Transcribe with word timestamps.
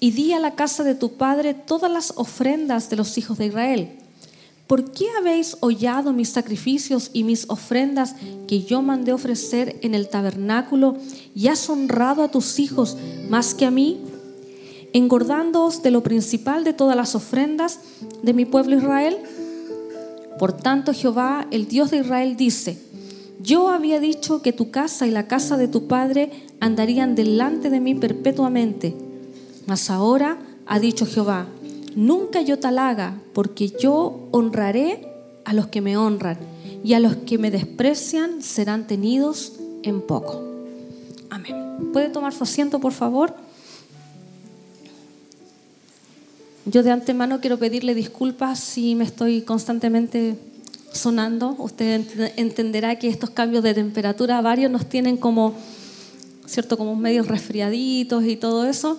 y 0.00 0.12
di 0.12 0.32
a 0.32 0.40
la 0.40 0.54
casa 0.54 0.82
de 0.82 0.94
tu 0.94 1.12
padre 1.12 1.52
todas 1.52 1.92
las 1.92 2.14
ofrendas 2.16 2.88
de 2.88 2.96
los 2.96 3.18
hijos 3.18 3.36
de 3.36 3.46
Israel. 3.46 3.90
¿Por 4.66 4.92
qué 4.92 5.06
habéis 5.18 5.58
hollado 5.60 6.12
mis 6.12 6.30
sacrificios 6.30 7.10
y 7.12 7.24
mis 7.24 7.44
ofrendas 7.50 8.14
que 8.48 8.62
yo 8.62 8.82
mandé 8.82 9.12
ofrecer 9.12 9.78
en 9.82 9.94
el 9.94 10.08
tabernáculo 10.08 10.96
y 11.34 11.48
has 11.48 11.68
honrado 11.68 12.22
a 12.22 12.30
tus 12.30 12.58
hijos 12.58 12.96
más 13.28 13.52
que 13.52 13.66
a 13.66 13.70
mí? 13.70 14.00
Engordándoos 14.92 15.82
de 15.82 15.90
lo 15.90 16.02
principal 16.02 16.64
de 16.64 16.72
todas 16.72 16.96
las 16.96 17.14
ofrendas 17.14 17.80
de 18.22 18.32
mi 18.32 18.44
pueblo 18.44 18.76
Israel. 18.76 19.18
Por 20.38 20.52
tanto, 20.52 20.94
Jehová, 20.94 21.46
el 21.50 21.68
Dios 21.68 21.90
de 21.90 21.98
Israel, 21.98 22.36
dice, 22.36 22.80
yo 23.42 23.68
había 23.68 24.00
dicho 24.00 24.40
que 24.40 24.52
tu 24.52 24.70
casa 24.70 25.06
y 25.06 25.10
la 25.10 25.26
casa 25.26 25.56
de 25.56 25.68
tu 25.68 25.88
padre 25.88 26.30
andarían 26.60 27.14
delante 27.14 27.70
de 27.70 27.80
mí 27.80 27.94
perpetuamente 27.96 29.09
mas 29.66 29.90
ahora 29.90 30.38
ha 30.66 30.78
dicho 30.78 31.06
Jehová, 31.06 31.46
nunca 31.94 32.42
yo 32.42 32.58
tal 32.58 32.78
haga, 32.78 33.20
porque 33.32 33.68
yo 33.68 34.28
honraré 34.30 35.06
a 35.44 35.52
los 35.52 35.68
que 35.68 35.80
me 35.80 35.96
honran, 35.96 36.38
y 36.82 36.94
a 36.94 37.00
los 37.00 37.16
que 37.16 37.38
me 37.38 37.50
desprecian 37.50 38.42
serán 38.42 38.86
tenidos 38.86 39.52
en 39.82 40.00
poco. 40.00 40.42
Amén. 41.28 41.92
¿Puede 41.92 42.08
tomar 42.08 42.32
su 42.32 42.44
asiento, 42.44 42.78
por 42.78 42.92
favor? 42.92 43.34
Yo 46.66 46.82
de 46.82 46.90
antemano 46.90 47.40
quiero 47.40 47.58
pedirle 47.58 47.94
disculpas 47.94 48.60
si 48.60 48.94
me 48.94 49.04
estoy 49.04 49.42
constantemente 49.42 50.36
sonando. 50.92 51.56
Usted 51.58 52.02
entenderá 52.36 52.98
que 52.98 53.08
estos 53.08 53.30
cambios 53.30 53.62
de 53.64 53.74
temperatura 53.74 54.40
varios 54.40 54.70
nos 54.70 54.86
tienen 54.86 55.16
como, 55.16 55.54
¿cierto? 56.46 56.76
Como 56.76 56.96
medios 56.96 57.26
resfriaditos 57.28 58.24
y 58.24 58.36
todo 58.36 58.66
eso. 58.66 58.98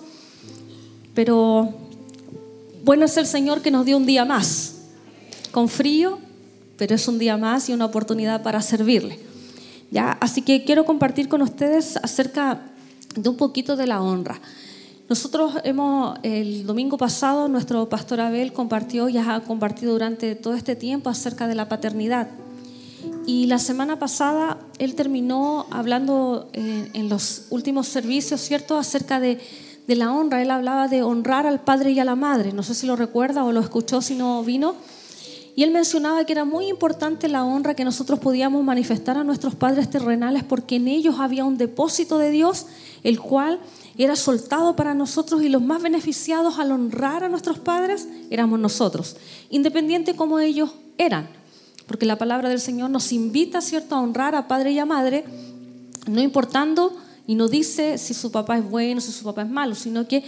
Pero 1.14 1.74
bueno 2.84 3.04
es 3.04 3.16
el 3.16 3.26
Señor 3.26 3.62
que 3.62 3.70
nos 3.70 3.84
dio 3.84 3.96
un 3.96 4.06
día 4.06 4.24
más, 4.24 4.74
con 5.50 5.68
frío, 5.68 6.18
pero 6.76 6.94
es 6.94 7.06
un 7.06 7.18
día 7.18 7.36
más 7.36 7.68
y 7.68 7.72
una 7.72 7.84
oportunidad 7.84 8.42
para 8.42 8.62
servirle. 8.62 9.18
¿Ya? 9.90 10.12
Así 10.20 10.42
que 10.42 10.64
quiero 10.64 10.84
compartir 10.84 11.28
con 11.28 11.42
ustedes 11.42 11.98
acerca 11.98 12.62
de 13.14 13.28
un 13.28 13.36
poquito 13.36 13.76
de 13.76 13.86
la 13.86 14.02
honra. 14.02 14.40
Nosotros 15.08 15.56
hemos, 15.64 16.18
el 16.22 16.64
domingo 16.64 16.96
pasado, 16.96 17.46
nuestro 17.46 17.88
pastor 17.90 18.20
Abel 18.20 18.54
compartió, 18.54 19.10
ya 19.10 19.34
ha 19.34 19.40
compartido 19.40 19.92
durante 19.92 20.34
todo 20.34 20.54
este 20.54 20.74
tiempo 20.74 21.10
acerca 21.10 21.46
de 21.46 21.54
la 21.54 21.68
paternidad. 21.68 22.28
Y 23.26 23.46
la 23.46 23.58
semana 23.58 23.98
pasada 23.98 24.58
él 24.78 24.94
terminó 24.94 25.66
hablando 25.70 26.48
en, 26.54 26.88
en 26.94 27.10
los 27.10 27.46
últimos 27.50 27.88
servicios, 27.88 28.40
¿cierto?, 28.40 28.78
acerca 28.78 29.20
de 29.20 29.38
de 29.86 29.96
la 29.96 30.12
honra. 30.12 30.42
Él 30.42 30.50
hablaba 30.50 30.88
de 30.88 31.02
honrar 31.02 31.46
al 31.46 31.60
padre 31.60 31.92
y 31.92 32.00
a 32.00 32.04
la 32.04 32.16
madre. 32.16 32.52
No 32.52 32.62
sé 32.62 32.74
si 32.74 32.86
lo 32.86 32.96
recuerda 32.96 33.44
o 33.44 33.52
lo 33.52 33.60
escuchó 33.60 34.02
si 34.02 34.14
no 34.14 34.42
vino. 34.42 34.74
Y 35.54 35.64
él 35.64 35.70
mencionaba 35.70 36.24
que 36.24 36.32
era 36.32 36.44
muy 36.44 36.68
importante 36.68 37.28
la 37.28 37.44
honra 37.44 37.74
que 37.74 37.84
nosotros 37.84 38.18
podíamos 38.18 38.64
manifestar 38.64 39.18
a 39.18 39.24
nuestros 39.24 39.54
padres 39.54 39.90
terrenales 39.90 40.44
porque 40.44 40.76
en 40.76 40.88
ellos 40.88 41.16
había 41.18 41.44
un 41.44 41.58
depósito 41.58 42.16
de 42.18 42.30
Dios, 42.30 42.66
el 43.02 43.20
cual 43.20 43.60
era 43.98 44.16
soltado 44.16 44.76
para 44.76 44.94
nosotros 44.94 45.42
y 45.42 45.50
los 45.50 45.60
más 45.60 45.82
beneficiados 45.82 46.58
al 46.58 46.72
honrar 46.72 47.24
a 47.24 47.28
nuestros 47.28 47.58
padres 47.58 48.08
éramos 48.30 48.58
nosotros, 48.58 49.16
independiente 49.50 50.16
como 50.16 50.38
ellos 50.38 50.70
eran. 50.96 51.28
Porque 51.86 52.06
la 52.06 52.16
palabra 52.16 52.48
del 52.48 52.60
Señor 52.60 52.88
nos 52.88 53.12
invita, 53.12 53.60
¿cierto?, 53.60 53.94
a 53.94 54.00
honrar 54.00 54.34
a 54.34 54.48
padre 54.48 54.72
y 54.72 54.78
a 54.78 54.86
madre, 54.86 55.24
no 56.06 56.22
importando 56.22 56.96
y 57.26 57.34
no 57.34 57.48
dice 57.48 57.98
si 57.98 58.14
su 58.14 58.30
papá 58.30 58.58
es 58.58 58.68
bueno, 58.68 59.00
si 59.00 59.12
su 59.12 59.24
papá 59.24 59.42
es 59.42 59.50
malo, 59.50 59.74
sino 59.74 60.06
que 60.08 60.24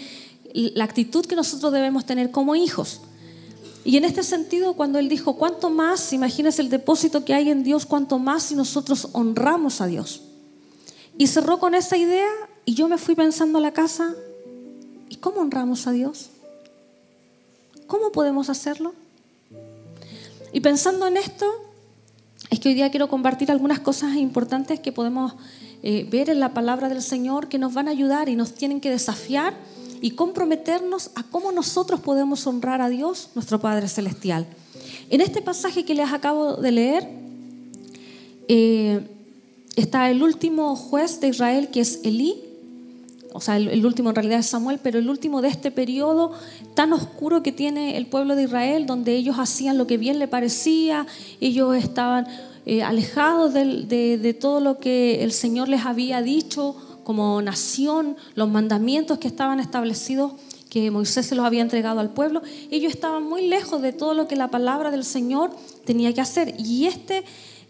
la 0.53 0.85
actitud 0.85 1.27
que 1.27 1.37
nosotros 1.37 1.73
debemos 1.73 2.07
tener 2.07 2.31
como 2.31 2.55
hijos. 2.55 3.01
Y 3.85 3.99
en 3.99 4.05
este 4.05 4.23
sentido, 4.23 4.75
cuando 4.75 4.99
él 4.99 5.09
dijo, 5.09 5.37
cuánto 5.37 5.69
más, 5.69 6.13
imagínese 6.13 6.63
el 6.63 6.71
depósito 6.71 7.25
que 7.25 7.35
hay 7.35 7.51
en 7.51 7.65
Dios, 7.65 7.85
cuánto 7.85 8.19
más 8.19 8.45
si 8.45 8.55
nosotros 8.55 9.09
honramos 9.13 9.81
a 9.81 9.87
Dios. 9.87 10.23
Y 11.19 11.27
cerró 11.27 11.59
con 11.59 11.75
esa 11.75 11.97
idea 11.97 12.29
y 12.65 12.75
yo 12.75 12.89
me 12.89 12.97
fui 12.97 13.15
pensando 13.15 13.59
a 13.59 13.61
la 13.61 13.73
casa, 13.73 14.15
¿y 15.11 15.17
cómo 15.17 15.41
honramos 15.41 15.87
a 15.87 15.93
Dios? 15.93 16.31
¿Cómo 17.87 18.11
podemos 18.11 18.49
hacerlo? 18.49 18.95
Y 20.53 20.61
pensando 20.61 21.07
en 21.07 21.19
esto, 21.19 21.47
es 22.49 22.61
que 22.61 22.71
hoy 22.71 22.75
día 22.75 22.91
quiero 22.91 23.09
compartir 23.09 23.51
algunas 23.51 23.81
cosas 23.81 24.17
importantes 24.17 24.81
que 24.81 24.93
podemos 24.93 25.35
eh, 25.87 26.09
ver 26.11 26.31
en 26.31 26.41
la 26.41 26.55
palabra 26.55 26.89
del 26.89 27.03
Señor 27.03 27.49
que 27.49 27.59
nos 27.59 27.75
van 27.75 27.89
a 27.89 27.91
ayudar 27.91 28.31
y 28.31 28.37
nos 28.37 28.55
tienen 28.55 28.81
que 28.81 28.89
desafiar 28.89 29.53
y 30.01 30.13
comprometernos 30.13 31.11
a 31.15 31.25
cómo 31.25 31.53
nosotros 31.53 32.01
podemos 32.01 32.47
honrar 32.47 32.81
a 32.81 32.89
Dios, 32.89 33.29
nuestro 33.35 33.61
Padre 33.61 33.87
Celestial. 33.89 34.47
En 35.11 35.21
este 35.21 35.43
pasaje 35.43 35.85
que 35.85 35.95
les 35.95 36.11
acabo 36.11 36.55
de 36.55 36.73
leer, 36.73 37.07
eh, 38.49 39.07
está 39.77 40.11
el 40.11 40.23
último 40.23 40.75
juez 40.75 41.21
de 41.21 41.29
Israel, 41.29 41.69
que 41.69 41.81
es 41.81 42.01
Elí, 42.03 42.43
o 43.35 43.43
sea, 43.43 43.59
el, 43.59 43.69
el, 43.69 43.85
último 43.85 44.09
en 44.09 44.15
realidad 44.15 44.39
es 44.39 44.47
Samuel, 44.47 44.81
pero 44.83 44.99
el 44.99 45.11
último 45.11 45.43
de 45.43 45.49
este 45.49 45.71
periodo 45.71 46.33
tan 46.75 46.95
oscuro 46.95 47.43
que 47.43 47.53
tiene 47.53 47.99
el 47.99 48.07
pueblo 48.07 48.37
de 48.37 48.45
Israel, 48.45 48.87
donde 48.87 49.15
ellos 49.17 49.37
hacían 49.39 49.77
lo 49.77 49.87
que 49.87 49.99
bien 49.99 50.19
le 50.19 50.29
parecía, 50.29 51.07
ellos 51.43 51.77
estaban 51.77 52.27
eh, 52.67 52.83
alejados 52.83 53.53
de, 53.53 54.37
todo 54.41 54.61
lo 54.61 54.79
que 54.79 55.23
el 55.23 55.33
Señor 55.33 55.69
les 55.69 55.85
había 55.85 56.23
dicho 56.23 56.75
como 57.05 57.43
nación, 57.43 58.17
los 58.35 58.49
mandamientos 58.49 59.19
que 59.19 59.29
estaban 59.29 59.61
establecidos 59.61 60.33
que 60.71 60.91
Moisés 60.91 61.27
se 61.27 61.35
los 61.35 61.45
había 61.45 61.61
entregado 61.61 62.01
al 62.01 62.11
pueblo, 62.11 62.43
ellos 62.71 62.93
estaban 62.93 63.23
muy 63.23 63.47
lejos 63.47 63.83
de 63.83 63.93
todo 63.93 64.15
lo 64.15 64.27
que 64.27 64.35
la 64.35 64.51
palabra 64.51 64.91
del 64.91 65.05
Señor 65.05 65.55
tenía 65.85 66.13
que 66.15 66.23
hacer. 66.23 66.55
Y 66.59 66.87
este, 66.87 67.23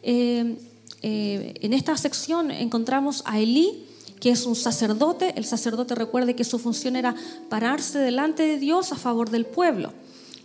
eh, 0.02 0.56
eh, 1.02 1.54
en 1.60 1.72
esta 1.72 1.96
sección 1.96 2.52
encontramos 2.52 3.22
a 3.26 3.40
Elí, 3.40 3.84
que 4.20 4.30
es 4.30 4.46
un 4.46 4.54
sacerdote. 4.54 5.34
El 5.36 5.44
sacerdote 5.44 5.96
recuerde 5.96 6.36
que 6.36 6.44
su 6.44 6.58
función 6.60 6.94
era 6.94 7.14
pararse 7.50 7.98
delante 7.98 8.44
de 8.44 8.58
Dios 8.58 8.92
a 8.92 8.96
favor 8.96 9.28
del 9.28 9.44
pueblo. 9.44 9.92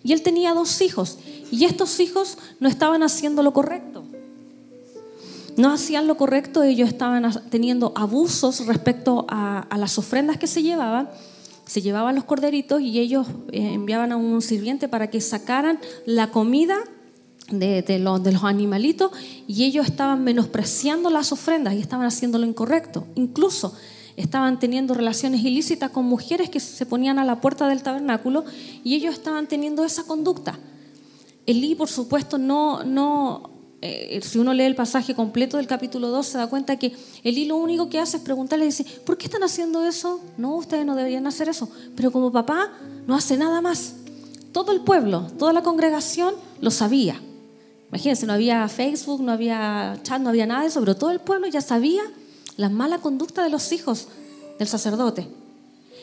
Y 0.03 0.11
él 0.13 0.23
tenía 0.23 0.53
dos 0.53 0.81
hijos, 0.81 1.19
y 1.51 1.65
estos 1.65 1.99
hijos 1.99 2.37
no 2.59 2.67
estaban 2.67 3.03
haciendo 3.03 3.43
lo 3.43 3.53
correcto 3.53 4.03
no 5.57 5.73
hacían 5.73 6.07
lo 6.07 6.17
correcto, 6.17 6.63
ellos 6.63 6.89
estaban 6.89 7.31
teniendo 7.49 7.93
abusos 7.95 8.65
respecto 8.65 9.25
a, 9.29 9.67
las 9.77 9.97
ofrendas 9.97 10.37
que 10.37 10.47
se 10.47 10.63
llevaban. 10.63 11.09
Se 11.65 11.81
llevaban 11.81 12.15
los 12.15 12.23
corderitos 12.23 12.81
y 12.81 12.99
ellos 12.99 13.27
eh, 13.51 13.73
enviaban 13.73 14.11
a 14.11 14.17
un 14.17 14.41
sirviente 14.41 14.87
para 14.87 15.09
que 15.09 15.21
sacaran 15.21 15.79
la 16.05 16.31
comida 16.31 16.77
de, 17.51 17.99
los, 17.99 18.23
de 18.23 18.31
los 18.31 18.43
animalitos 18.43 19.11
y 19.47 19.65
ellos 19.65 19.87
estaban 19.87 20.23
menospreciando 20.23 21.09
las 21.09 21.31
ofrendas 21.31 21.75
y 21.75 21.79
estaban 21.79 22.07
haciendo 22.07 22.39
lo 22.39 22.45
incorrecto. 22.45 23.05
Incluso 23.15 23.75
estaban 24.15 24.59
teniendo 24.59 24.93
relaciones 24.93 25.41
ilícitas 25.41 25.91
con 25.91 26.05
mujeres 26.05 26.49
que 26.49 26.59
se 26.59 26.85
ponían 26.85 27.19
a 27.19 27.25
la 27.25 27.39
puerta 27.39 27.67
del 27.67 27.83
tabernáculo 27.83 28.45
y 28.83 28.95
ellos 28.95 29.13
estaban 29.13 29.47
teniendo 29.47 29.85
esa 29.85 30.03
conducta. 30.03 30.59
Elí, 31.45 31.73
por 31.73 31.87
supuesto, 31.87 32.37
no, 32.37 32.83
no 32.83 33.48
eh, 33.81 34.19
si 34.23 34.39
uno 34.39 34.53
lee 34.53 34.63
el 34.63 34.75
pasaje 34.75 35.15
completo 35.15 35.57
del 35.57 35.67
capítulo 35.67 36.09
2, 36.09 36.25
se 36.25 36.37
da 36.37 36.47
cuenta 36.47 36.77
que 36.77 36.93
Elí 37.23 37.45
lo 37.45 37.55
único 37.55 37.89
que 37.89 37.99
hace 37.99 38.17
es 38.17 38.23
preguntarle, 38.23 38.65
dice, 38.65 38.85
¿por 39.05 39.17
qué 39.17 39.25
están 39.25 39.43
haciendo 39.43 39.85
eso? 39.85 40.19
No, 40.37 40.55
ustedes 40.55 40.85
no 40.85 40.95
deberían 40.95 41.27
hacer 41.27 41.47
eso. 41.47 41.69
Pero 41.95 42.11
como 42.11 42.31
papá 42.31 42.71
no 43.07 43.15
hace 43.15 43.37
nada 43.37 43.61
más. 43.61 43.93
Todo 44.51 44.71
el 44.71 44.81
pueblo, 44.81 45.27
toda 45.37 45.53
la 45.53 45.63
congregación 45.63 46.35
lo 46.59 46.71
sabía. 46.71 47.21
Imagínense, 47.89 48.25
no 48.25 48.33
había 48.33 48.67
Facebook, 48.67 49.21
no 49.21 49.31
había 49.31 49.97
chat, 50.03 50.21
no 50.21 50.29
había 50.29 50.45
nada 50.45 50.61
de 50.61 50.67
eso, 50.67 50.83
todo 50.95 51.11
el 51.11 51.19
pueblo 51.19 51.47
ya 51.47 51.61
sabía 51.61 52.03
la 52.57 52.69
mala 52.69 52.99
conducta 52.99 53.43
de 53.43 53.49
los 53.49 53.71
hijos 53.71 54.09
del 54.59 54.67
sacerdote. 54.67 55.27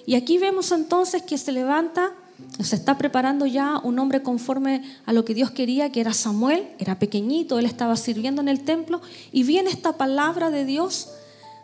Y 0.06 0.14
aquí 0.14 0.38
vemos 0.38 0.72
entonces 0.72 1.22
que 1.22 1.36
se 1.36 1.52
levanta 1.52 2.12
se 2.60 2.76
está 2.76 2.98
preparando 2.98 3.46
ya 3.46 3.78
un 3.82 3.98
hombre 3.98 4.22
conforme 4.22 4.82
a 5.04 5.12
lo 5.12 5.24
que 5.24 5.34
Dios 5.34 5.50
quería, 5.50 5.90
que 5.90 6.00
era 6.00 6.12
Samuel, 6.12 6.68
era 6.78 6.98
pequeñito, 6.98 7.58
él 7.58 7.66
estaba 7.66 7.96
sirviendo 7.96 8.42
en 8.42 8.48
el 8.48 8.60
templo, 8.60 9.00
y 9.32 9.42
viene 9.42 9.70
esta 9.70 9.96
palabra 9.96 10.50
de 10.50 10.64
Dios, 10.64 11.08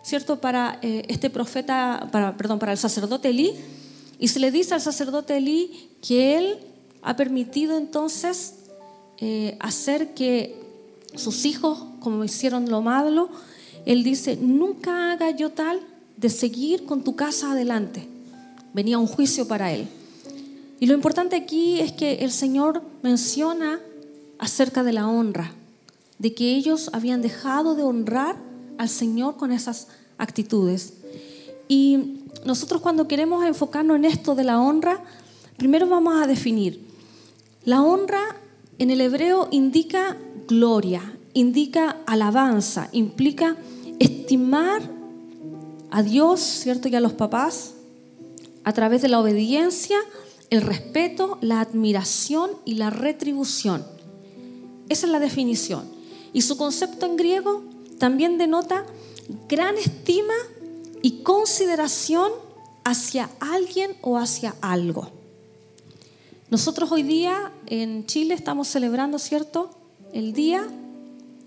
¿cierto? 0.03 0.41
Para 0.41 0.79
eh, 0.83 1.05
este 1.09 1.31
profeta, 1.31 2.09
para, 2.13 2.37
perdón, 2.37 2.59
para 2.59 2.73
el 2.73 2.79
sacerdote 2.79 3.31
Elí, 3.31 3.55
y 4.19 4.29
se 4.29 4.41
le 4.41 4.51
dice 4.51 4.75
al 4.75 4.81
sacerdote 4.81 5.37
Elí 5.37 5.91
que 6.01 6.39
él 6.39 6.59
ha 7.03 7.17
permitido 7.17 7.77
entonces 7.77 8.55
eh, 9.19 9.57
hacer 9.61 10.15
que 10.15 10.61
sus 11.17 11.45
hijos, 11.45 11.85
como 12.01 12.25
hicieron 12.25 12.69
lo 12.71 12.83
malo, 12.83 13.29
él 13.85 14.05
dice, 14.05 14.37
nunca 14.37 15.13
haga 15.13 15.31
yo 15.31 15.51
tal 15.51 15.81
de 16.17 16.31
seguir 16.31 16.85
con 16.85 17.03
tu 17.03 17.17
casa 17.17 17.53
adelante. 17.53 18.07
Venía 18.73 18.99
un 18.99 19.07
juicio 19.07 19.49
para 19.49 19.73
él. 19.73 19.89
Y 20.83 20.87
lo 20.87 20.95
importante 20.95 21.37
aquí 21.37 21.79
es 21.79 21.93
que 21.93 22.25
el 22.25 22.33
Señor 22.33 22.83
menciona 23.05 23.79
acerca 24.41 24.83
de 24.83 24.93
la 24.93 25.07
honra, 25.07 25.53
de 26.19 26.35
que 26.35 26.57
ellos 26.57 26.91
habían 26.93 27.23
dejado 27.23 27.77
de 27.77 27.85
honrar 27.85 28.35
al 28.79 28.89
Señor 28.89 29.37
con 29.37 29.53
esas 29.53 29.87
actitudes. 30.19 30.95
Y 31.69 32.25
nosotros 32.45 32.81
cuando 32.81 33.07
queremos 33.07 33.47
enfocarnos 33.47 33.95
en 33.95 34.07
esto 34.07 34.35
de 34.35 34.43
la 34.43 34.61
honra, 34.61 34.99
primero 35.57 35.87
vamos 35.87 36.21
a 36.21 36.27
definir. 36.27 36.81
La 37.65 37.81
honra 37.81 38.35
en 38.81 38.91
el 38.91 39.01
hebreo 39.03 39.47
indica 39.53 40.17
gloria, 40.49 41.17
indica 41.33 41.99
alabanza, 42.07 42.89
implica 42.91 43.57
estimar 44.01 44.83
a 45.93 46.03
Dios, 46.03 46.41
¿cierto? 46.41 46.89
Y 46.89 46.97
a 46.97 47.01
los 47.01 47.13
papás 47.13 47.75
a 48.65 48.73
través 48.73 49.01
de 49.01 49.09
la 49.09 49.21
obediencia, 49.21 49.99
el 50.53 50.61
respeto, 50.61 51.39
la 51.41 51.63
admiración 51.63 52.51
y 52.67 52.75
la 52.75 52.91
retribución. 52.91 53.87
Esa 54.91 55.07
es 55.07 55.13
la 55.13 55.19
definición. 55.19 55.87
Y 56.35 56.43
su 56.43 56.59
concepto 56.59 57.07
en 57.07 57.17
griego 57.17 57.63
también 57.99 58.37
denota 58.37 58.85
gran 59.49 59.79
estima 59.79 60.35
y 61.01 61.23
consideración 61.23 62.31
hacia 62.85 63.31
alguien 63.41 63.97
o 64.03 64.19
hacia 64.19 64.55
algo. 64.61 65.09
Nosotros 66.51 66.93
hoy 66.93 67.03
día 67.03 67.51
en 67.65 68.05
Chile 68.05 68.35
estamos 68.35 68.69
celebrando, 68.69 69.19
¿cierto? 69.19 69.71
El 70.13 70.35
Día 70.35 70.69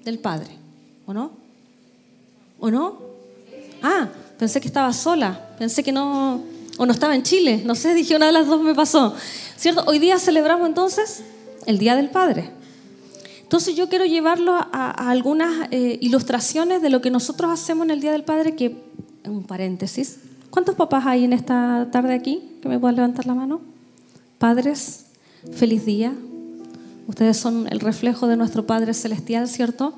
del 0.04 0.18
Padre, 0.18 0.57
¿o 1.06 1.13
no? 1.13 1.30
¿O 2.60 2.72
no? 2.72 2.98
Ah, 3.84 4.10
pensé 4.40 4.60
que 4.60 4.68
estaba 4.68 4.92
sola, 4.94 5.56
pensé 5.60 5.84
que 5.84 5.92
no, 5.92 6.55
o 6.77 6.86
no 6.86 6.92
estaba 6.92 7.16
en 7.16 7.24
Chile, 7.24 7.62
no 7.66 7.75
sé, 7.75 7.94
dije 7.94 8.16
una 8.16 8.27
de 8.27 8.31
las 8.31 8.48
dos 8.48 8.62
me 8.62 8.75
pasó, 8.75 9.16
¿cierto? 9.57 9.83
Hoy 9.88 10.00
día 10.00 10.19
celebramos 10.19 10.68
entonces 10.68 11.24
el 11.66 11.77
Día 11.77 11.95
del 11.95 12.10
Padre. 12.10 12.51
Entonces 13.42 13.75
yo 13.75 13.89
quiero 13.89 14.06
llevarlo 14.06 14.54
a, 14.56 14.92
algunas 15.10 15.68
eh, 15.72 15.98
ilustraciones 16.01 16.81
de 16.81 16.89
lo 16.89 17.01
que 17.01 17.12
nosotros 17.12 17.51
hacemos 17.51 17.86
en 17.86 17.92
el 17.92 18.01
Día 18.01 18.12
del 18.12 18.24
Padre, 18.24 18.56
que, 18.56 18.83
un 19.25 19.44
paréntesis, 19.44 20.18
¿cuántos 20.50 20.75
papás 20.75 21.06
hay 21.06 21.24
en 21.24 21.33
esta 21.33 21.89
tarde 21.92 22.13
aquí 22.13 22.44
que 22.62 22.69
me 22.69 22.80
puedan 22.80 22.95
levantar 22.95 23.25
la 23.25 23.36
mano? 23.36 23.62
Padres, 24.38 25.06
feliz 25.54 25.86
día. 25.86 26.13
Ustedes 27.07 27.38
son 27.38 27.68
el 27.71 27.80
reflejo 27.80 28.28
de 28.28 28.36
nuestro 28.36 28.66
Padre 28.66 28.94
Celestial, 28.94 29.48
¿cierto? 29.48 29.94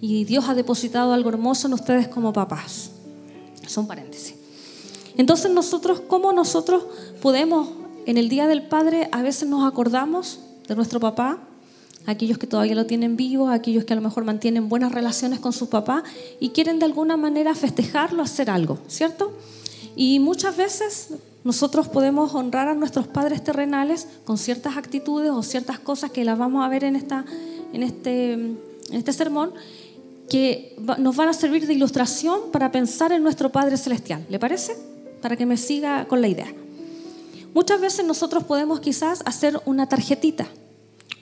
Y 0.00 0.24
Dios 0.24 0.48
ha 0.48 0.54
depositado 0.54 1.12
algo 1.12 1.28
hermoso 1.28 1.66
en 1.66 1.74
ustedes 1.74 2.08
como 2.08 2.32
papás. 2.32 2.90
Son 3.66 3.86
paréntesis. 3.86 4.34
Entonces 5.16 5.50
nosotros, 5.50 6.00
¿cómo 6.00 6.32
nosotros 6.32 6.84
podemos, 7.22 7.68
en 8.06 8.18
el 8.18 8.28
Día 8.28 8.46
del 8.46 8.62
Padre, 8.62 9.08
a 9.12 9.22
veces 9.22 9.48
nos 9.48 9.66
acordamos 9.66 10.40
de 10.68 10.76
nuestro 10.76 11.00
papá, 11.00 11.38
aquellos 12.06 12.38
que 12.38 12.46
todavía 12.46 12.74
lo 12.74 12.86
tienen 12.86 13.16
vivo, 13.16 13.48
aquellos 13.48 13.84
que 13.84 13.92
a 13.92 13.96
lo 13.96 14.02
mejor 14.02 14.24
mantienen 14.24 14.68
buenas 14.68 14.92
relaciones 14.92 15.40
con 15.40 15.52
su 15.52 15.68
papá 15.68 16.04
y 16.38 16.50
quieren 16.50 16.78
de 16.78 16.84
alguna 16.84 17.16
manera 17.16 17.54
festejarlo, 17.54 18.22
hacer 18.22 18.50
algo, 18.50 18.78
¿cierto? 18.88 19.32
Y 19.96 20.20
muchas 20.20 20.56
veces 20.56 21.08
nosotros 21.42 21.88
podemos 21.88 22.34
honrar 22.34 22.68
a 22.68 22.74
nuestros 22.74 23.06
padres 23.06 23.42
terrenales 23.42 24.06
con 24.24 24.38
ciertas 24.38 24.76
actitudes 24.76 25.30
o 25.30 25.42
ciertas 25.42 25.78
cosas 25.78 26.10
que 26.10 26.24
las 26.24 26.38
vamos 26.38 26.64
a 26.64 26.68
ver 26.68 26.84
en, 26.84 26.96
esta, 26.96 27.24
en, 27.72 27.82
este, 27.82 28.32
en 28.32 28.58
este 28.92 29.12
sermón 29.12 29.52
que 30.28 30.76
nos 30.98 31.16
van 31.16 31.28
a 31.28 31.32
servir 31.32 31.66
de 31.66 31.74
ilustración 31.74 32.50
para 32.52 32.72
pensar 32.72 33.12
en 33.12 33.22
nuestro 33.22 33.50
Padre 33.50 33.76
Celestial. 33.76 34.26
¿Le 34.28 34.38
parece? 34.38 34.76
Para 35.22 35.36
que 35.36 35.46
me 35.46 35.56
siga 35.56 36.06
con 36.06 36.20
la 36.20 36.28
idea. 36.28 36.52
Muchas 37.54 37.80
veces 37.80 38.04
nosotros 38.04 38.44
podemos 38.44 38.80
quizás 38.80 39.22
hacer 39.24 39.60
una 39.64 39.88
tarjetita. 39.88 40.46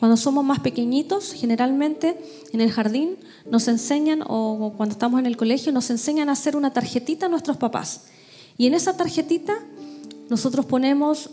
Cuando 0.01 0.17
somos 0.17 0.45
más 0.45 0.59
pequeñitos, 0.59 1.33
generalmente 1.33 2.19
en 2.53 2.61
el 2.61 2.73
jardín 2.73 3.17
nos 3.49 3.69
enseñan, 3.69 4.23
o 4.27 4.75
cuando 4.77 4.95
estamos 4.95 5.21
en 5.21 5.27
el 5.27 5.37
colegio, 5.37 5.73
nos 5.73 5.89
enseñan 5.91 6.29
a 6.29 6.33
hacer 6.33 6.57
una 6.57 6.73
tarjetita 6.73 7.27
a 7.27 7.29
nuestros 7.29 7.57
papás. 7.57 8.07
Y 8.59 8.67
en 8.67 8.75
esa 8.75 8.97
tarjetita 8.97 9.55
nosotros 10.29 10.67
ponemos, 10.67 11.31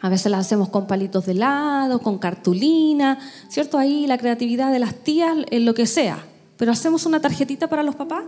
a 0.00 0.08
veces 0.08 0.30
la 0.30 0.38
hacemos 0.38 0.70
con 0.70 0.86
palitos 0.86 1.26
de 1.26 1.32
helado, 1.32 2.00
con 2.00 2.18
cartulina, 2.18 3.18
¿cierto? 3.48 3.78
Ahí 3.78 4.06
la 4.06 4.18
creatividad 4.18 4.72
de 4.72 4.78
las 4.78 4.94
tías, 4.94 5.36
en 5.50 5.64
lo 5.64 5.74
que 5.74 5.86
sea. 5.86 6.24
Pero 6.56 6.72
hacemos 6.72 7.06
una 7.06 7.20
tarjetita 7.20 7.68
para 7.68 7.82
los 7.82 7.94
papás 7.94 8.24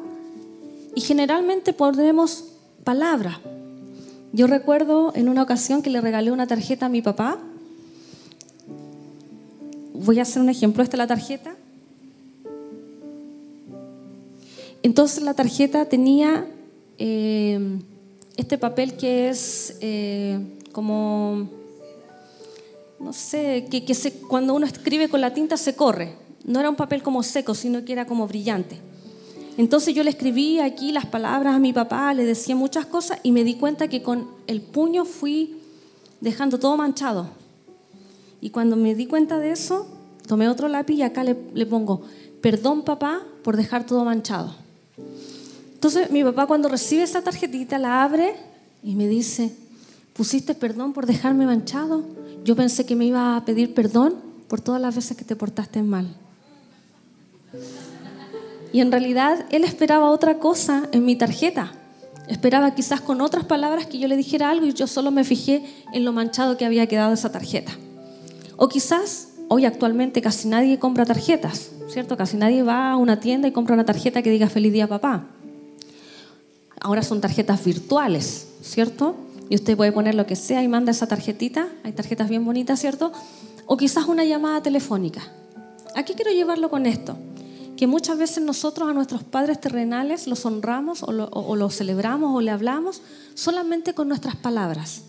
y 0.95 1.01
generalmente 1.01 1.73
ponemos 1.73 2.45
palabras. 2.87 3.39
Yo 4.33 4.47
recuerdo 4.47 5.13
en 5.17 5.29
una 5.29 5.43
ocasión 5.43 5.83
que 5.83 5.91
le 5.91 6.01
regalé 6.01 6.31
una 6.31 6.47
tarjeta 6.47 6.87
a 6.87 6.89
mi 6.89 7.03
papá. 7.03 7.37
Voy 9.93 10.21
a 10.21 10.23
hacer 10.23 10.41
un 10.41 10.49
ejemplo. 10.49 10.85
Esta 10.85 10.95
es 10.95 10.99
la 10.99 11.09
tarjeta. 11.09 11.57
Entonces 14.85 15.25
la 15.25 15.35
tarjeta 15.35 15.87
tenía 15.87 16.47
eh, 16.97 17.59
este 18.37 18.57
papel 18.57 18.97
que 18.97 19.31
es 19.31 19.79
eh, 19.81 20.39
como, 20.71 21.49
no 23.01 23.13
sé, 23.13 23.67
que, 23.69 23.95
se, 23.95 24.13
cuando 24.13 24.55
uno 24.55 24.65
escribe 24.65 25.09
con 25.09 25.21
la 25.21 25.35
tinta 25.35 25.57
se 25.57 25.75
corre. 25.75 26.15
No 26.45 26.61
era 26.61 26.71
un 26.71 26.77
papel 26.77 27.03
como 27.03 27.25
seco, 27.25 27.53
sino 27.57 27.85
que 27.85 27.95
era 27.95 28.07
como 28.07 28.29
brillante. 28.29 28.79
Entonces 29.57 29.95
yo 29.95 30.03
le 30.03 30.11
escribí 30.11 30.61
aquí 30.61 30.93
las 30.93 31.07
palabras 31.07 31.55
a 31.55 31.59
mi 31.59 31.73
papá, 31.73 32.13
le 32.13 32.25
decía 32.25 32.55
muchas 32.55 32.85
cosas 32.87 33.19
y 33.23 33.33
me 33.33 33.43
di 33.43 33.55
cuenta 33.55 33.89
que 33.89 34.03
con 34.03 34.29
el 34.47 34.61
puño 34.61 35.05
fui 35.05 35.57
dejando 36.21 36.59
todo 36.59 36.77
manchado. 36.77 37.29
Y 38.41 38.51
cuando 38.51 38.77
me 38.77 38.95
di 38.95 39.07
cuenta 39.07 39.39
de 39.39 39.51
eso, 39.51 39.87
tomé 40.27 40.49
otro 40.49 40.69
lápiz 40.69 40.95
y 40.95 41.03
acá 41.03 41.25
le, 41.25 41.35
pongo, 41.67 42.03
perdón 42.43 42.83
papá 42.83 43.23
por 43.43 43.57
dejar 43.57 43.87
todo 43.87 44.05
manchado. 44.05 44.55
Entonces 45.73 46.11
mi 46.11 46.23
papá 46.23 46.47
cuando 46.47 46.69
recibe 46.69 47.03
esa 47.03 47.23
tarjetita 47.23 47.79
la 47.79 48.03
abre 48.03 48.35
y 48.83 48.95
me 48.95 49.09
dice, 49.09 49.55
¿pusiste 50.13 50.55
perdón 50.55 50.93
por 50.93 51.07
dejarme 51.07 51.47
manchado? 51.47 52.05
Yo 52.45 52.57
pensé 52.57 52.85
que 52.85 52.95
me 52.95 53.07
iba 53.07 53.37
a 53.37 53.45
pedir 53.45 53.73
perdón 53.73 54.17
por 54.49 54.61
todas 54.61 54.81
las 54.81 54.95
veces 54.95 55.17
que 55.17 55.25
te 55.25 55.35
portaste 55.35 55.83
mal. 55.83 56.15
Y 58.77 58.83
en 58.83 58.93
realidad 58.93 59.47
él 59.49 59.65
esperaba 59.65 60.11
otra 60.11 60.39
cosa 60.39 60.87
en 60.93 61.07
mi 61.07 61.17
tarjeta. 61.17 61.73
Esperaba 62.29 62.75
quizás 62.75 63.01
con 63.01 63.23
otras 63.23 63.47
palabras 63.47 63.87
que 63.87 63.99
yo 63.99 64.07
le 64.07 64.19
dijera 64.19 64.51
algo 64.51 64.67
y 64.67 64.75
yo 64.75 64.87
solo 64.87 65.11
me 65.11 65.25
fijé 65.25 65.65
en 65.95 66.05
lo 66.05 66.13
manchado 66.13 66.59
que 66.59 66.67
había 66.67 66.87
quedado 66.87 67.15
esa 67.15 67.33
tarjeta. 67.33 67.73
O 68.59 68.69
quizás 68.69 69.29
hoy 69.49 69.65
actualmente 69.65 70.21
casi 70.21 70.49
nadie 70.49 70.79
compra 70.79 71.07
tarjetas, 71.07 71.71
¿cierto? 71.89 72.19
Casi 72.19 72.37
nadie 72.37 72.63
va 72.63 72.91
a 72.91 72.97
una 72.99 73.19
tienda 73.19 73.49
y 73.49 73.53
compra 73.53 73.73
una 73.73 73.87
tarjeta 73.87 74.21
que 74.21 74.29
diga 74.29 74.51
feliz 74.51 74.75
día 74.75 74.87
papá 74.87 75.25
ahora 76.81 77.03
son 77.03 77.23
tarjetas 77.23 77.65
virtuales, 77.65 78.47
¿cierto? 78.63 79.17
Y 79.49 79.55
usted 79.55 79.75
puede 79.75 79.91
poner 79.91 80.15
lo 80.15 80.27
que 80.27 80.37
sea 80.37 80.63
y 80.63 80.69
manda 80.69 80.93
esa 80.93 81.09
tarjetita. 81.09 81.69
Hay 81.83 81.93
tarjetas 81.93 82.29
bien 82.29 82.45
bonitas, 82.45 82.79
¿cierto? 82.79 83.11
O 83.65 83.79
quizás 83.79 84.05
una 84.05 84.25
llamada 84.25 84.63
telefónica. 84.63 85.23
Aquí 85.95 86.13
quiero 86.15 86.31
llevarlo 86.31 86.69
con 86.69 86.85
esto. 86.87 87.17
Que 87.77 87.87
muchas 87.87 88.17
veces 88.17 88.43
nosotros 88.43 88.89
a 88.89 88.95
nuestros 88.95 89.23
padres 89.23 89.61
terrenales 89.61 90.27
los 90.27 90.47
honramos 90.47 91.03
o, 91.03 91.57
los 91.57 91.77
celebramos 91.77 92.35
o 92.35 92.41
le 92.41 92.51
hablamos 92.51 93.03
solamente 93.35 93.93
con 93.93 94.09
nuestras 94.09 94.37
palabras. 94.37 95.03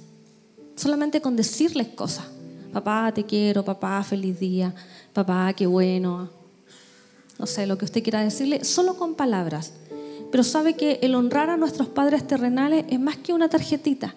Solamente 0.76 1.22
con 1.22 1.36
decirles 1.36 1.88
cosas. 1.88 2.26
Papá, 2.74 3.12
te 3.14 3.24
quiero, 3.24 3.64
papá, 3.64 4.04
feliz 4.04 4.40
día, 4.40 4.74
papá, 5.14 5.54
qué 5.54 5.66
bueno. 5.66 6.30
No 7.40 7.46
sé, 7.46 7.66
lo 7.66 7.78
que 7.78 7.86
usted 7.86 8.04
quiera 8.04 8.22
decirle, 8.22 8.66
solo 8.66 8.96
con 8.96 9.16
palabras. 9.16 9.72
Pero 10.30 10.44
sabe 10.44 10.76
que 10.76 11.00
el 11.02 11.16
honrar 11.16 11.50
a 11.50 11.58
nuestros 11.58 11.88
padres 11.88 12.28
terrenales 12.28 12.86
es 12.90 13.00
más 13.00 13.18
que 13.18 13.34
una 13.34 13.48
tarjetita, 13.48 14.14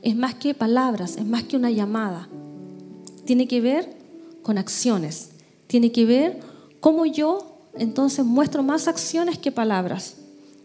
es 0.00 0.16
más 0.16 0.34
que 0.34 0.54
palabras, 0.54 1.16
es 1.16 1.26
más 1.26 1.42
que 1.42 1.56
una 1.56 1.70
llamada. 1.70 2.28
Tiene 3.26 3.46
que 3.46 3.60
ver 3.60 3.94
con 4.42 4.56
acciones, 4.56 5.30
tiene 5.66 5.92
que 5.92 6.06
ver 6.06 6.40
cómo 6.80 7.04
yo 7.06 7.51
entonces 7.78 8.24
muestro 8.24 8.62
más 8.62 8.88
acciones 8.88 9.38
que 9.38 9.52
palabras. 9.52 10.16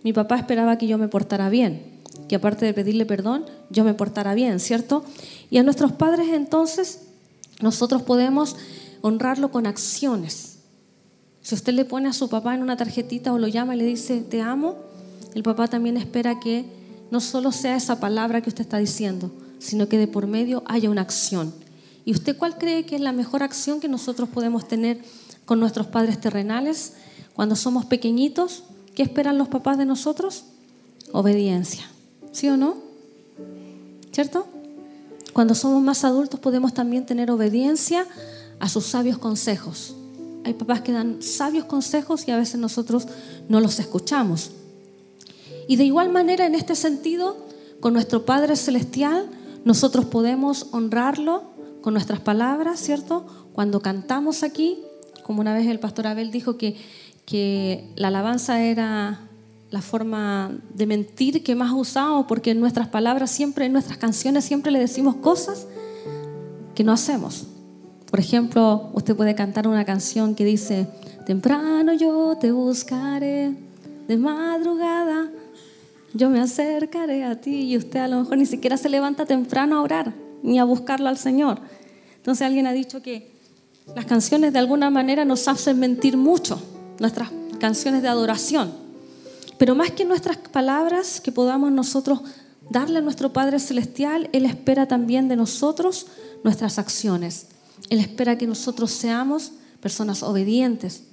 Mi 0.03 0.13
papá 0.13 0.37
esperaba 0.37 0.77
que 0.77 0.87
yo 0.87 0.97
me 0.97 1.07
portara 1.07 1.49
bien, 1.49 1.81
que 2.27 2.35
aparte 2.35 2.65
de 2.65 2.73
pedirle 2.73 3.05
perdón, 3.05 3.45
yo 3.69 3.83
me 3.83 3.93
portara 3.93 4.33
bien, 4.33 4.59
¿cierto? 4.59 5.03
Y 5.49 5.57
a 5.57 5.63
nuestros 5.63 5.91
padres 5.91 6.29
entonces 6.29 7.01
nosotros 7.61 8.01
podemos 8.03 8.55
honrarlo 9.01 9.51
con 9.51 9.67
acciones. 9.67 10.59
Si 11.41 11.55
usted 11.55 11.73
le 11.73 11.85
pone 11.85 12.09
a 12.09 12.13
su 12.13 12.29
papá 12.29 12.55
en 12.55 12.61
una 12.61 12.77
tarjetita 12.77 13.33
o 13.33 13.37
lo 13.37 13.47
llama 13.47 13.75
y 13.75 13.79
le 13.79 13.85
dice, 13.85 14.21
te 14.21 14.41
amo, 14.41 14.75
el 15.33 15.43
papá 15.43 15.67
también 15.67 15.97
espera 15.97 16.39
que 16.39 16.65
no 17.09 17.21
solo 17.21 17.51
sea 17.51 17.77
esa 17.77 17.99
palabra 17.99 18.41
que 18.41 18.49
usted 18.49 18.61
está 18.61 18.77
diciendo, 18.77 19.31
sino 19.59 19.87
que 19.87 19.97
de 19.97 20.07
por 20.07 20.27
medio 20.27 20.63
haya 20.65 20.89
una 20.89 21.01
acción. 21.01 21.53
¿Y 22.05 22.11
usted 22.11 22.37
cuál 22.37 22.57
cree 22.57 22.85
que 22.85 22.95
es 22.95 23.01
la 23.01 23.11
mejor 23.11 23.43
acción 23.43 23.79
que 23.79 23.87
nosotros 23.87 24.29
podemos 24.29 24.67
tener 24.67 24.99
con 25.47 25.61
nuestros 25.61 25.87
padres 25.87 26.21
terrenales 26.21 26.93
cuando 27.33 27.55
somos 27.55 27.85
pequeñitos? 27.85 28.65
¿Qué 28.93 29.01
esperan 29.01 29.37
los 29.39 29.47
papás 29.47 29.77
de 29.77 29.85
nosotros? 29.85 30.43
Obediencia. 31.13 31.89
¿Sí 32.33 32.49
o 32.49 32.57
no? 32.57 32.75
¿Cierto? 34.11 34.45
Cuando 35.33 35.55
somos 35.55 35.81
más 35.81 36.03
adultos 36.03 36.39
podemos 36.39 36.73
también 36.73 37.05
tener 37.05 37.31
obediencia 37.31 38.05
a 38.59 38.67
sus 38.67 38.85
sabios 38.85 39.17
consejos. 39.17 39.95
Hay 40.43 40.53
papás 40.53 40.81
que 40.81 40.91
dan 40.91 41.21
sabios 41.21 41.65
consejos 41.65 42.27
y 42.27 42.31
a 42.31 42.37
veces 42.37 42.59
nosotros 42.59 43.07
no 43.47 43.61
los 43.61 43.79
escuchamos. 43.79 44.51
Y 45.67 45.77
de 45.77 45.85
igual 45.85 46.09
manera, 46.09 46.45
en 46.45 46.55
este 46.55 46.75
sentido, 46.75 47.37
con 47.79 47.93
nuestro 47.93 48.25
Padre 48.25 48.55
Celestial, 48.55 49.29
nosotros 49.63 50.05
podemos 50.05 50.67
honrarlo 50.71 51.43
con 51.81 51.93
nuestras 51.93 52.19
palabras, 52.19 52.79
¿cierto? 52.79 53.25
Cuando 53.53 53.81
cantamos 53.81 54.43
aquí, 54.43 54.79
como 55.27 55.41
una 55.41 55.53
vez 55.53 55.67
el 55.67 55.79
pastor 55.79 56.07
Abel 56.07 56.31
dijo 56.31 56.57
que, 56.57 56.77
que 57.25 57.83
la 57.97 58.07
alabanza 58.07 58.63
era 58.63 59.19
la 59.69 59.81
forma 59.81 60.57
de 60.73 60.87
mentir 60.87 61.43
que 61.43 61.53
más 61.53 61.73
usamos, 61.73 62.25
porque 62.27 62.51
en 62.51 62.61
nuestras 62.61 62.87
palabras 62.87 63.29
siempre, 63.29 63.65
en 63.65 63.73
nuestras 63.73 63.97
canciones 63.97 64.45
siempre 64.45 64.71
le 64.71 64.79
decimos 64.79 65.17
cosas 65.17 65.67
que 66.73 66.85
no 66.85 66.93
hacemos. 66.93 67.45
Por 68.09 68.21
ejemplo, 68.21 68.89
usted 68.93 69.17
puede 69.17 69.35
cantar 69.35 69.67
una 69.67 69.83
canción 69.83 70.33
que 70.33 70.45
dice, 70.45 70.87
temprano 71.25 71.91
yo 71.91 72.37
te 72.39 72.53
buscaré, 72.53 73.53
de 74.07 74.17
madrugada 74.17 75.29
yo 76.13 76.29
me 76.29 76.39
acercaré 76.39 77.25
a 77.25 77.39
ti 77.41 77.63
y 77.63 77.77
usted 77.77 77.99
a 77.99 78.07
lo 78.07 78.21
mejor 78.21 78.37
ni 78.37 78.45
siquiera 78.45 78.77
se 78.77 78.87
levanta 78.87 79.25
temprano 79.25 79.77
a 79.77 79.81
orar 79.81 80.13
ni 80.41 80.57
a 80.57 80.63
buscarlo 80.63 81.09
al 81.09 81.17
Señor. 81.17 81.59
Entonces 82.15 82.47
alguien 82.47 82.65
ha 82.65 82.71
dicho 82.71 83.01
que 83.01 83.36
las 83.95 84.05
canciones 84.05 84.53
de 84.53 84.59
alguna 84.59 84.89
manera 84.89 85.25
nos 85.25 85.47
hacen 85.47 85.79
mentir 85.79 86.17
mucho, 86.17 86.61
nuestras 86.99 87.29
canciones 87.59 88.01
de 88.01 88.07
adoración. 88.07 88.71
Pero 89.57 89.75
más 89.75 89.91
que 89.91 90.05
nuestras 90.05 90.37
palabras 90.37 91.19
que 91.19 91.31
podamos 91.31 91.71
nosotros 91.71 92.21
darle 92.69 92.99
a 92.99 93.01
nuestro 93.01 93.33
Padre 93.33 93.59
Celestial, 93.59 94.29
Él 94.33 94.45
espera 94.45 94.87
también 94.87 95.27
de 95.27 95.35
nosotros 95.35 96.07
nuestras 96.43 96.77
acciones. 96.77 97.47
Él 97.89 97.99
espera 97.99 98.37
que 98.37 98.47
nosotros 98.47 98.91
seamos 98.91 99.51
personas 99.81 100.23
obedientes, 100.23 101.03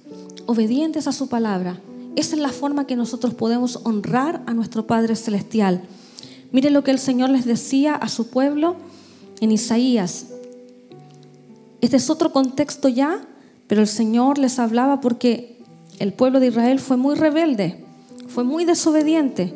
obedientes 0.45 1.07
a 1.07 1.11
su 1.11 1.27
palabra. 1.27 1.79
Esa 2.15 2.35
es 2.35 2.41
la 2.41 2.49
forma 2.49 2.87
que 2.87 2.95
nosotros 2.95 3.33
podemos 3.33 3.79
honrar 3.83 4.41
a 4.45 4.53
nuestro 4.53 4.87
Padre 4.87 5.15
Celestial. 5.15 5.81
Mire 6.51 6.69
lo 6.69 6.83
que 6.83 6.91
el 6.91 6.99
Señor 6.99 7.29
les 7.29 7.45
decía 7.45 7.95
a 7.95 8.07
su 8.09 8.27
pueblo 8.27 8.75
en 9.41 9.51
Isaías. 9.51 10.27
Este 11.81 11.97
es 11.97 12.09
otro 12.09 12.31
contexto 12.31 12.87
ya, 12.87 13.21
pero 13.67 13.81
el 13.81 13.87
Señor 13.87 14.37
les 14.37 14.59
hablaba 14.59 15.01
porque 15.01 15.57
el 15.99 16.13
pueblo 16.13 16.39
de 16.39 16.47
Israel 16.47 16.79
fue 16.79 16.97
muy 16.97 17.15
rebelde, 17.15 17.83
fue 18.27 18.43
muy 18.43 18.65
desobediente. 18.65 19.53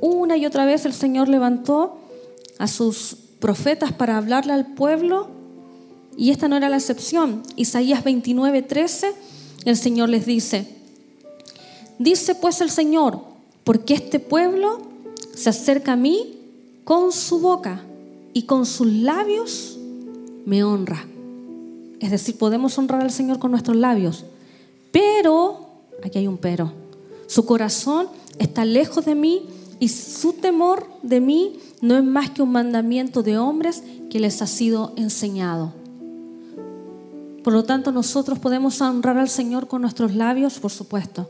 Una 0.00 0.36
y 0.36 0.46
otra 0.46 0.64
vez 0.64 0.84
el 0.84 0.92
Señor 0.92 1.28
levantó 1.28 1.98
a 2.58 2.66
sus 2.66 3.16
profetas 3.40 3.92
para 3.92 4.16
hablarle 4.16 4.52
al 4.52 4.74
pueblo 4.74 5.28
y 6.16 6.30
esta 6.30 6.48
no 6.48 6.56
era 6.56 6.68
la 6.68 6.76
excepción. 6.76 7.42
Isaías 7.56 8.04
29, 8.04 8.62
13, 8.62 9.12
el 9.64 9.76
Señor 9.76 10.08
les 10.08 10.26
dice, 10.26 10.68
dice 11.98 12.34
pues 12.34 12.60
el 12.60 12.70
Señor, 12.70 13.20
porque 13.64 13.94
este 13.94 14.20
pueblo 14.20 14.82
se 15.34 15.50
acerca 15.50 15.92
a 15.92 15.96
mí 15.96 16.38
con 16.84 17.12
su 17.12 17.40
boca 17.40 17.82
y 18.32 18.42
con 18.42 18.66
sus 18.66 18.86
labios 18.86 19.78
me 20.44 20.62
honra. 20.62 21.06
Es 22.00 22.10
decir, 22.10 22.36
podemos 22.36 22.76
honrar 22.78 23.02
al 23.02 23.10
Señor 23.10 23.38
con 23.38 23.50
nuestros 23.50 23.76
labios, 23.76 24.24
pero, 24.92 25.68
aquí 26.04 26.18
hay 26.18 26.26
un 26.26 26.38
pero, 26.38 26.72
su 27.26 27.44
corazón 27.46 28.08
está 28.38 28.64
lejos 28.64 29.04
de 29.04 29.14
mí 29.14 29.42
y 29.80 29.88
su 29.88 30.34
temor 30.34 30.86
de 31.02 31.20
mí 31.20 31.58
no 31.80 31.96
es 31.96 32.04
más 32.04 32.30
que 32.30 32.42
un 32.42 32.52
mandamiento 32.52 33.22
de 33.22 33.38
hombres 33.38 33.82
que 34.10 34.20
les 34.20 34.40
ha 34.42 34.46
sido 34.46 34.92
enseñado. 34.96 35.72
Por 37.42 37.52
lo 37.52 37.64
tanto, 37.64 37.92
nosotros 37.92 38.38
podemos 38.38 38.80
honrar 38.80 39.18
al 39.18 39.28
Señor 39.28 39.68
con 39.68 39.82
nuestros 39.82 40.14
labios, 40.14 40.58
por 40.58 40.70
supuesto, 40.70 41.28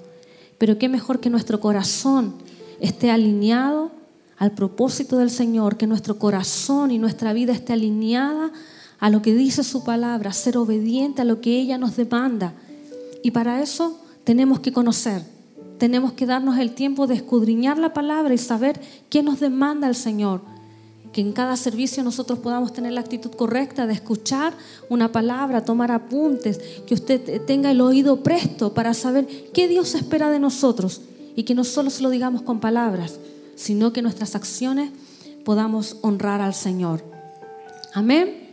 pero 0.59 0.79
qué 0.79 0.89
mejor 0.89 1.19
que 1.19 1.31
nuestro 1.31 1.59
corazón 1.61 2.35
esté 2.81 3.11
alineado 3.11 3.91
al 4.37 4.53
propósito 4.53 5.17
del 5.17 5.31
Señor, 5.31 5.77
que 5.77 5.87
nuestro 5.87 6.19
corazón 6.19 6.91
y 6.91 6.99
nuestra 6.99 7.33
vida 7.33 7.53
esté 7.53 7.73
alineada 7.73 8.53
a 9.05 9.11
lo 9.11 9.21
que 9.21 9.35
dice 9.35 9.65
su 9.65 9.85
palabra, 9.85 10.33
ser 10.33 10.57
obediente 10.57 11.21
a 11.21 11.27
lo 11.27 11.43
que 11.43 11.61
ella 11.61 11.77
nos 11.77 11.95
demanda. 11.95 12.55
Y 13.23 13.33
para 13.33 13.61
eso 13.61 14.01
tenemos 14.25 14.61
que 14.61 14.73
conocer, 14.73 15.21
tenemos 15.77 16.15
que 16.15 16.25
darnos 16.25 16.57
el 16.57 16.75
tiempo 16.75 17.07
de 17.07 17.13
escudriñar 17.13 17.77
la 17.77 17.93
palabra 17.93 18.33
y 18.33 18.39
saber 18.39 18.81
qué 19.11 19.23
nos 19.23 19.41
demanda 19.41 19.89
el 19.89 19.95
Señor 19.95 20.41
que 21.13 21.21
en 21.21 21.33
cada 21.33 21.55
servicio 21.57 22.03
nosotros 22.03 22.39
podamos 22.39 22.73
tener 22.73 22.93
la 22.93 23.03
actitud 23.03 23.31
correcta 23.33 23.87
de 23.87 23.93
escuchar 23.93 24.55
una 24.89 25.13
palabra, 25.13 25.67
tomar 25.67 25.93
apuntes, 25.93 26.59
que 26.87 26.95
usted 26.95 27.43
tenga 27.45 27.71
el 27.71 27.83
oído 27.83 28.23
presto 28.23 28.73
para 28.73 28.95
saber 28.95 29.27
qué 29.53 29.69
Dios 29.69 29.95
espera 29.95 30.31
de 30.31 30.41
nosotros 30.41 31.03
y 31.37 31.43
que 31.43 31.55
no 31.55 31.65
solo 31.65 31.91
se 31.91 32.03
lo 32.03 32.09
digamos 32.09 32.41
con 32.41 32.59
palabras, 32.59 33.21
sino 33.55 33.93
que 33.93 34.01
nuestras 34.01 34.35
acciones 34.35 34.93
podamos 35.45 35.99
honrar 36.01 36.41
al 36.41 36.55
Señor. 36.55 37.05
Amén. 37.93 38.44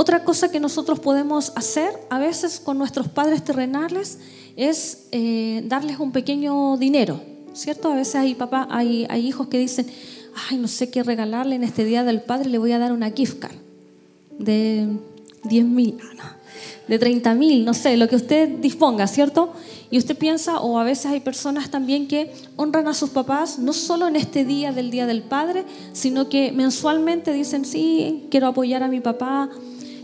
Otra 0.00 0.22
cosa 0.22 0.48
que 0.48 0.60
nosotros 0.60 1.00
podemos 1.00 1.50
hacer 1.56 1.90
a 2.08 2.20
veces 2.20 2.60
con 2.60 2.78
nuestros 2.78 3.08
padres 3.08 3.42
terrenales 3.42 4.20
es 4.54 5.08
eh, 5.10 5.64
darles 5.66 5.98
un 5.98 6.12
pequeño 6.12 6.76
dinero, 6.76 7.20
¿cierto? 7.52 7.90
A 7.90 7.96
veces 7.96 8.14
hay, 8.14 8.36
papá, 8.36 8.68
hay, 8.70 9.08
hay 9.10 9.26
hijos 9.26 9.48
que 9.48 9.58
dicen, 9.58 9.88
ay, 10.48 10.56
no 10.58 10.68
sé 10.68 10.88
qué 10.88 11.02
regalarle 11.02 11.56
en 11.56 11.64
este 11.64 11.84
Día 11.84 12.04
del 12.04 12.20
Padre, 12.20 12.48
le 12.48 12.58
voy 12.58 12.70
a 12.70 12.78
dar 12.78 12.92
una 12.92 13.10
gift 13.10 13.40
card 13.40 13.56
de 14.38 14.86
10 15.42 15.64
mil, 15.64 15.98
ah, 16.22 16.36
de 16.86 16.96
30 16.96 17.34
mil, 17.34 17.64
no 17.64 17.74
sé, 17.74 17.96
lo 17.96 18.06
que 18.06 18.14
usted 18.14 18.48
disponga, 18.60 19.08
¿cierto? 19.08 19.52
Y 19.90 19.98
usted 19.98 20.16
piensa, 20.16 20.60
o 20.60 20.78
a 20.78 20.84
veces 20.84 21.06
hay 21.06 21.18
personas 21.18 21.72
también 21.72 22.06
que 22.06 22.32
honran 22.54 22.86
a 22.86 22.94
sus 22.94 23.10
papás, 23.10 23.58
no 23.58 23.72
solo 23.72 24.06
en 24.06 24.14
este 24.14 24.44
día 24.44 24.70
del 24.70 24.92
Día 24.92 25.06
del 25.06 25.22
Padre, 25.22 25.64
sino 25.92 26.28
que 26.28 26.52
mensualmente 26.52 27.32
dicen, 27.32 27.64
sí, 27.64 28.28
quiero 28.30 28.46
apoyar 28.46 28.84
a 28.84 28.88
mi 28.88 29.00
papá. 29.00 29.50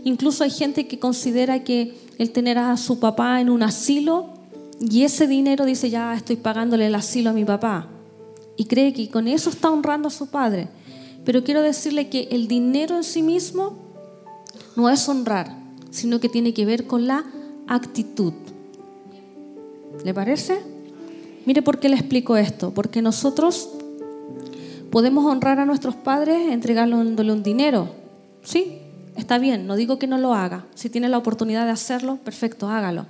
Incluso 0.05 0.43
hay 0.43 0.51
gente 0.51 0.87
que 0.87 0.99
considera 0.99 1.63
que 1.63 1.97
el 2.17 2.31
tener 2.31 2.57
a 2.57 2.77
su 2.77 2.99
papá 2.99 3.41
en 3.41 3.49
un 3.49 3.63
asilo 3.63 4.29
y 4.79 5.03
ese 5.03 5.27
dinero 5.27 5.65
dice, 5.65 5.89
ya 5.89 6.13
estoy 6.13 6.37
pagándole 6.37 6.87
el 6.87 6.95
asilo 6.95 7.31
a 7.31 7.33
mi 7.33 7.43
papá 7.43 7.87
y 8.55 8.65
cree 8.65 8.93
que 8.93 9.09
con 9.09 9.27
eso 9.27 9.49
está 9.49 9.69
honrando 9.69 10.07
a 10.07 10.11
su 10.11 10.27
padre. 10.27 10.67
Pero 11.25 11.43
quiero 11.43 11.61
decirle 11.61 12.07
que 12.07 12.29
el 12.31 12.47
dinero 12.47 12.95
en 12.95 13.03
sí 13.03 13.21
mismo 13.21 13.73
no 14.75 14.89
es 14.89 15.09
honrar, 15.09 15.57
sino 15.89 16.19
que 16.19 16.29
tiene 16.29 16.53
que 16.53 16.65
ver 16.65 16.85
con 16.85 17.07
la 17.07 17.25
actitud. 17.67 18.33
¿Le 20.03 20.13
parece? 20.13 20.59
Mire 21.45 21.63
por 21.63 21.79
qué 21.79 21.89
le 21.89 21.95
explico 21.95 22.37
esto. 22.37 22.71
Porque 22.75 23.01
nosotros 23.01 23.69
podemos 24.91 25.25
honrar 25.25 25.59
a 25.59 25.65
nuestros 25.65 25.95
padres 25.95 26.51
entregándole 26.51 27.31
un 27.31 27.41
dinero. 27.41 27.89
Sí, 28.43 28.79
está 29.15 29.37
bien, 29.37 29.67
no 29.67 29.75
digo 29.75 29.99
que 29.99 30.07
no 30.07 30.17
lo 30.17 30.33
haga. 30.33 30.65
Si 30.75 30.89
tiene 30.89 31.09
la 31.09 31.17
oportunidad 31.17 31.65
de 31.65 31.71
hacerlo, 31.71 32.17
perfecto, 32.17 32.69
hágalo. 32.69 33.05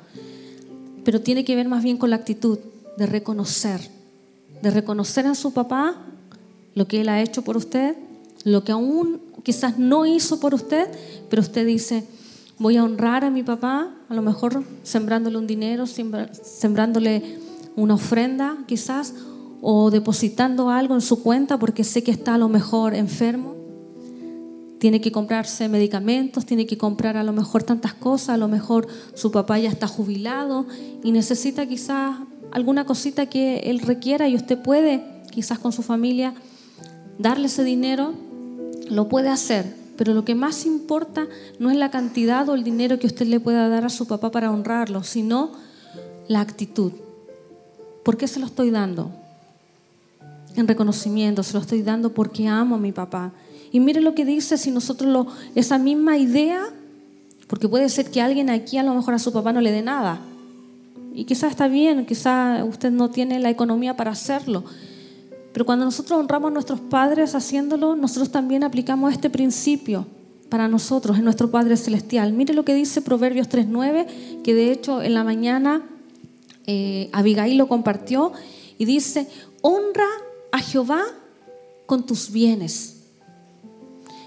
Pero 1.04 1.22
tiene 1.22 1.46
que 1.46 1.56
ver 1.56 1.68
más 1.68 1.84
bien 1.84 1.98
con 1.98 2.10
la 2.10 2.16
actitud 2.16 2.60
de 2.98 3.06
reconocer 3.06 3.96
de 4.62 4.72
reconocer 4.72 5.28
a 5.28 5.36
su 5.36 5.54
papá 5.54 5.96
lo 6.74 6.88
que 6.88 7.02
él 7.02 7.10
ha 7.10 7.22
hecho 7.22 7.44
por 7.44 7.56
usted, 7.56 7.96
lo 8.44 8.64
que 8.64 8.72
aún 8.72 9.22
quizás 9.44 9.78
no 9.78 10.08
hizo 10.08 10.40
por 10.40 10.56
usted, 10.56 10.90
pero 11.30 11.42
usted 11.42 11.66
dice, 11.66 12.04
voy 12.58 12.78
a 12.78 12.84
honrar 12.84 13.24
a 13.24 13.30
mi 13.30 13.44
papá, 13.44 13.92
a 14.10 14.14
lo 14.14 14.22
mejor 14.22 14.64
sembrándole 14.84 15.38
un 15.38 15.48
dinero, 15.48 15.86
sembrándole 15.86 17.40
una 17.76 17.94
ofrenda 17.94 18.58
quizás, 18.68 19.14
o 19.62 19.92
depositando 19.92 20.70
algo 20.70 20.96
en 20.96 21.02
su 21.02 21.24
cuenta 21.24 21.58
porque 21.58 21.84
sé 21.84 22.04
que 22.04 22.12
está 22.12 22.36
a 22.36 22.38
lo 22.40 22.50
mejor 22.50 22.94
enfermo. 22.94 23.56
Tiene 24.86 25.02
que 25.02 25.12
comprarse 25.12 25.68
medicamentos, 25.68 26.46
tiene 26.46 26.68
que 26.68 26.78
comprar 26.78 27.18
a 27.18 27.24
lo 27.24 27.34
mejor 27.34 27.64
tantas 27.64 27.96
cosas, 27.96 28.30
a 28.30 28.38
lo 28.38 28.48
mejor 28.48 28.88
su 29.16 29.32
papá 29.32 29.58
ya 29.58 29.68
está 29.68 29.88
jubilado 29.88 30.68
y 31.04 31.12
necesita 31.12 31.66
quizás 31.66 32.18
alguna 32.52 32.86
cosita 32.86 33.26
que 33.26 33.62
él 33.62 33.80
requiera 33.80 34.30
y 34.30 34.36
usted 34.36 34.62
puede, 34.62 35.04
quizás 35.32 35.58
con 35.58 35.72
su 35.72 35.82
familia, 35.82 36.36
darle 37.18 37.48
ese 37.48 37.64
dinero, 37.64 38.14
lo 38.88 39.10
puede 39.10 39.30
hacer. 39.30 39.76
Pero 39.98 40.14
lo 40.14 40.24
que 40.24 40.36
más 40.36 40.68
importa 40.68 41.26
no 41.58 41.72
es 41.72 41.78
la 41.78 41.90
cantidad 41.90 42.48
o 42.48 42.54
el 42.54 42.64
dinero 42.64 43.00
que 43.00 43.08
usted 43.08 43.26
le 43.26 43.40
pueda 43.40 43.68
dar 43.68 43.86
a 43.86 43.90
su 43.90 44.06
papá 44.06 44.30
para 44.30 44.52
honrarlo, 44.52 45.02
sino 45.02 45.50
la 46.28 46.42
actitud. 46.42 46.92
¿Por 48.04 48.18
qué 48.18 48.28
se 48.28 48.40
lo 48.40 48.46
estoy 48.46 48.70
dando? 48.70 49.10
En 50.56 50.68
reconocimiento, 50.68 51.42
se 51.42 51.54
lo 51.54 51.60
estoy 51.62 51.82
dando 51.82 52.14
porque 52.14 52.48
amo 52.48 52.76
a 52.76 52.78
mi 52.78 52.92
papá. 52.92 53.32
Y 53.72 53.80
mire 53.80 54.02
lo 54.02 54.16
que 54.16 54.26
dice 54.26 54.58
si 54.58 54.72
nosotros 54.72 55.10
lo, 55.10 55.28
esa 55.56 55.78
misma 55.78 56.18
idea, 56.18 56.64
porque 57.48 57.68
puede 57.68 57.90
ser 57.90 58.10
que 58.10 58.22
alguien 58.22 58.50
aquí 58.50 58.78
a 58.78 58.84
lo 58.84 58.94
mejor 58.94 59.14
a 59.14 59.20
su 59.20 59.32
papá 59.32 59.54
no 59.54 59.62
le 59.62 59.72
dé 59.72 59.82
nada, 59.82 60.20
y 61.14 61.24
quizás 61.24 61.52
está 61.52 61.70
bien, 61.70 62.06
quizás 62.06 62.62
usted 62.68 62.92
no 62.92 63.10
tiene 63.10 63.40
la 63.40 63.50
economía 63.50 63.96
para 63.96 64.12
hacerlo. 64.12 64.66
Pero 65.54 65.66
cuando 65.66 65.86
nosotros 65.86 66.20
honramos 66.20 66.52
a 66.52 66.54
nuestros 66.54 66.82
padres 66.82 67.34
haciéndolo, 67.34 67.96
nosotros 67.96 68.30
también 68.30 68.66
aplicamos 68.66 69.14
este 69.14 69.30
principio 69.30 70.06
para 70.50 70.68
nosotros, 70.68 71.18
en 71.18 71.24
nuestro 71.24 71.50
Padre 71.50 71.78
Celestial. 71.78 72.34
Mire 72.34 72.54
lo 72.54 72.66
que 72.66 72.76
dice 72.76 73.02
Proverbios 73.02 73.50
3.9, 73.50 74.42
que 74.44 74.54
de 74.54 74.72
hecho 74.74 75.02
en 75.02 75.14
la 75.14 75.24
mañana 75.24 75.84
eh, 76.68 77.10
Abigail 77.14 77.58
lo 77.58 77.68
compartió 77.68 78.34
y 78.78 78.84
dice, 78.84 79.30
honra 79.62 80.08
a 80.52 80.60
Jehová 80.60 81.04
con 81.86 82.06
tus 82.06 82.32
bienes. 82.32 82.95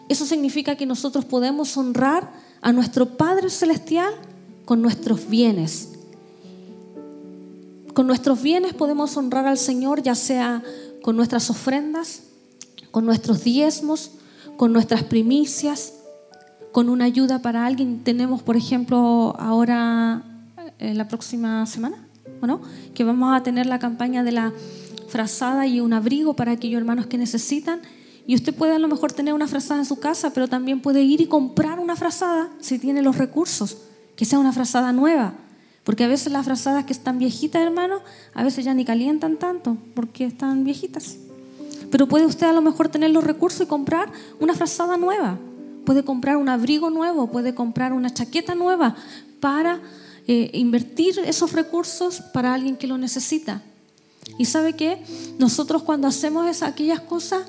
Eso 0.09 0.25
significa 0.25 0.77
que 0.77 0.87
nosotros 0.87 1.25
podemos 1.25 1.77
honrar 1.77 2.31
a 2.61 2.73
nuestro 2.73 3.07
Padre 3.07 3.51
Celestial 3.51 4.13
con 4.65 4.83
nuestros 4.83 5.29
bienes. 5.29 5.91
Con 7.95 8.07
nuestros 8.07 8.43
bienes 8.43 8.75
podemos 8.75 9.17
honrar 9.17 9.47
al 9.47 9.59
Señor, 9.59 10.03
ya 10.03 10.15
sea 10.15 10.63
con 11.03 11.17
nuestras 11.17 11.51
ofrendas, 11.51 12.23
con 12.91 13.05
nuestros 13.05 13.45
diezmos, 13.45 14.13
con 14.57 14.73
nuestras 14.73 15.03
primicias, 15.05 15.95
con 16.73 16.89
una 16.89 17.05
ayuda 17.05 17.41
para 17.41 17.67
alguien. 17.67 18.03
Tenemos, 18.05 18.43
por 18.43 18.57
ejemplo, 18.57 19.35
ahora, 19.39 20.23
eh, 20.79 20.95
la 20.95 21.09
próxima 21.09 21.65
semana, 21.67 22.05
que 22.95 23.05
vamos 23.05 23.35
a 23.35 23.43
tener 23.43 23.67
la 23.67 23.79
campaña 23.79 24.23
de 24.23 24.33
la 24.33 24.53
frazada 25.09 25.67
y 25.67 25.81
un 25.81 25.93
abrigo 25.93 26.35
para 26.35 26.53
aquellos 26.53 26.79
hermanos 26.79 27.07
que 27.07 27.19
necesitan. 27.19 27.81
Y 28.29 28.35
usted 28.35 28.55
puede 28.55 28.75
a 28.75 28.79
lo 28.79 28.89
mejor 28.89 29.11
tener 29.11 29.33
una 29.33 29.49
frazada 29.49 29.81
en 29.81 29.87
su 29.87 30.01
casa, 30.01 30.35
pero 30.35 30.49
también 30.49 30.83
puede 30.83 31.01
ir 31.01 31.23
y 31.23 31.27
comprar 31.29 31.79
una 31.79 31.97
frazada 31.97 32.51
si 32.61 32.79
tiene 32.79 33.01
los 33.01 33.17
recursos, 33.17 33.79
que 34.17 34.27
sea 34.27 34.39
una 34.39 34.53
frazada 34.53 34.93
nueva. 34.93 35.33
Porque 35.83 36.05
a 36.05 36.09
veces 36.09 36.31
las 36.31 36.45
frazadas 36.45 36.85
que 36.85 36.93
están 36.93 37.19
viejitas, 37.19 37.63
hermano, 37.63 38.01
a 38.35 38.45
veces 38.45 38.67
ya 38.67 38.75
ni 38.75 38.85
calientan 38.85 39.39
tanto 39.39 39.79
porque 39.95 40.27
están 40.27 40.63
viejitas. 40.63 41.17
Pero 41.91 42.07
puede 42.07 42.27
usted 42.27 42.47
a 42.47 42.53
lo 42.53 42.61
mejor 42.61 42.91
tener 42.91 43.13
los 43.13 43.25
recursos 43.25 43.63
y 43.63 43.67
comprar 43.67 44.13
una 44.39 44.53
frazada 44.53 44.99
nueva. 44.99 45.39
Puede 45.87 46.05
comprar 46.05 46.37
un 46.37 46.51
abrigo 46.51 46.91
nuevo, 46.91 47.31
puede 47.31 47.55
comprar 47.55 47.95
una 47.95 48.13
chaqueta 48.13 48.55
nueva 48.55 48.95
para 49.41 49.81
eh, 50.27 50.51
invertir 50.53 51.19
esos 51.25 51.55
recursos 51.55 52.21
para 52.35 52.53
alguien 52.53 52.77
que 52.77 52.87
lo 52.87 52.99
necesita. 52.99 53.63
Y 54.37 54.45
sabe 54.45 54.75
qué? 54.75 55.03
Nosotros 55.39 55.83
cuando 55.83 56.07
hacemos 56.07 56.47
esas, 56.47 56.69
aquellas 56.69 57.01
cosas, 57.01 57.47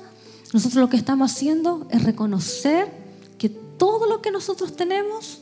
nosotros 0.52 0.80
lo 0.80 0.88
que 0.88 0.96
estamos 0.96 1.30
haciendo 1.30 1.86
es 1.90 2.02
reconocer 2.02 2.88
que 3.38 3.48
todo 3.48 4.06
lo 4.06 4.20
que 4.20 4.30
nosotros 4.30 4.76
tenemos 4.76 5.40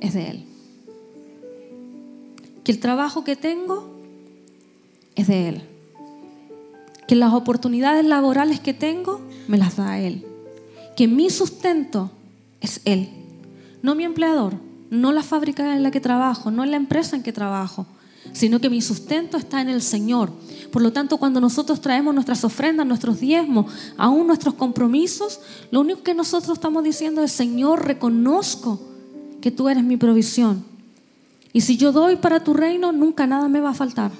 es 0.00 0.14
de 0.14 0.30
Él. 0.30 0.44
Que 2.64 2.72
el 2.72 2.80
trabajo 2.80 3.24
que 3.24 3.36
tengo 3.36 3.88
es 5.14 5.26
de 5.26 5.48
Él. 5.48 5.62
Que 7.06 7.14
las 7.14 7.34
oportunidades 7.34 8.04
laborales 8.04 8.60
que 8.60 8.72
tengo 8.72 9.20
me 9.46 9.58
las 9.58 9.76
da 9.76 9.98
Él. 9.98 10.24
Que 10.96 11.06
mi 11.06 11.28
sustento 11.28 12.10
es 12.60 12.80
Él. 12.84 13.10
No 13.82 13.94
mi 13.94 14.04
empleador, 14.04 14.54
no 14.90 15.12
la 15.12 15.22
fábrica 15.22 15.74
en 15.74 15.82
la 15.82 15.90
que 15.90 16.00
trabajo, 16.00 16.50
no 16.50 16.64
la 16.64 16.76
empresa 16.76 17.16
en 17.16 17.22
que 17.22 17.32
trabajo, 17.32 17.86
sino 18.32 18.60
que 18.60 18.70
mi 18.70 18.80
sustento 18.80 19.36
está 19.36 19.60
en 19.60 19.68
el 19.68 19.82
Señor. 19.82 20.30
Por 20.70 20.82
lo 20.82 20.92
tanto, 20.92 21.18
cuando 21.18 21.40
nosotros 21.40 21.80
traemos 21.80 22.14
nuestras 22.14 22.44
ofrendas, 22.44 22.86
nuestros 22.86 23.20
diezmos, 23.20 23.72
aún 23.96 24.26
nuestros 24.26 24.54
compromisos, 24.54 25.40
lo 25.70 25.80
único 25.80 26.02
que 26.02 26.14
nosotros 26.14 26.56
estamos 26.56 26.82
diciendo 26.84 27.22
es, 27.22 27.32
Señor, 27.32 27.86
reconozco 27.86 28.80
que 29.40 29.50
tú 29.50 29.68
eres 29.68 29.84
mi 29.84 29.96
provisión. 29.96 30.64
Y 31.52 31.60
si 31.60 31.76
yo 31.76 31.92
doy 31.92 32.16
para 32.16 32.42
tu 32.42 32.54
reino, 32.54 32.92
nunca 32.92 33.26
nada 33.26 33.48
me 33.48 33.60
va 33.60 33.70
a 33.70 33.74
faltar. 33.74 34.12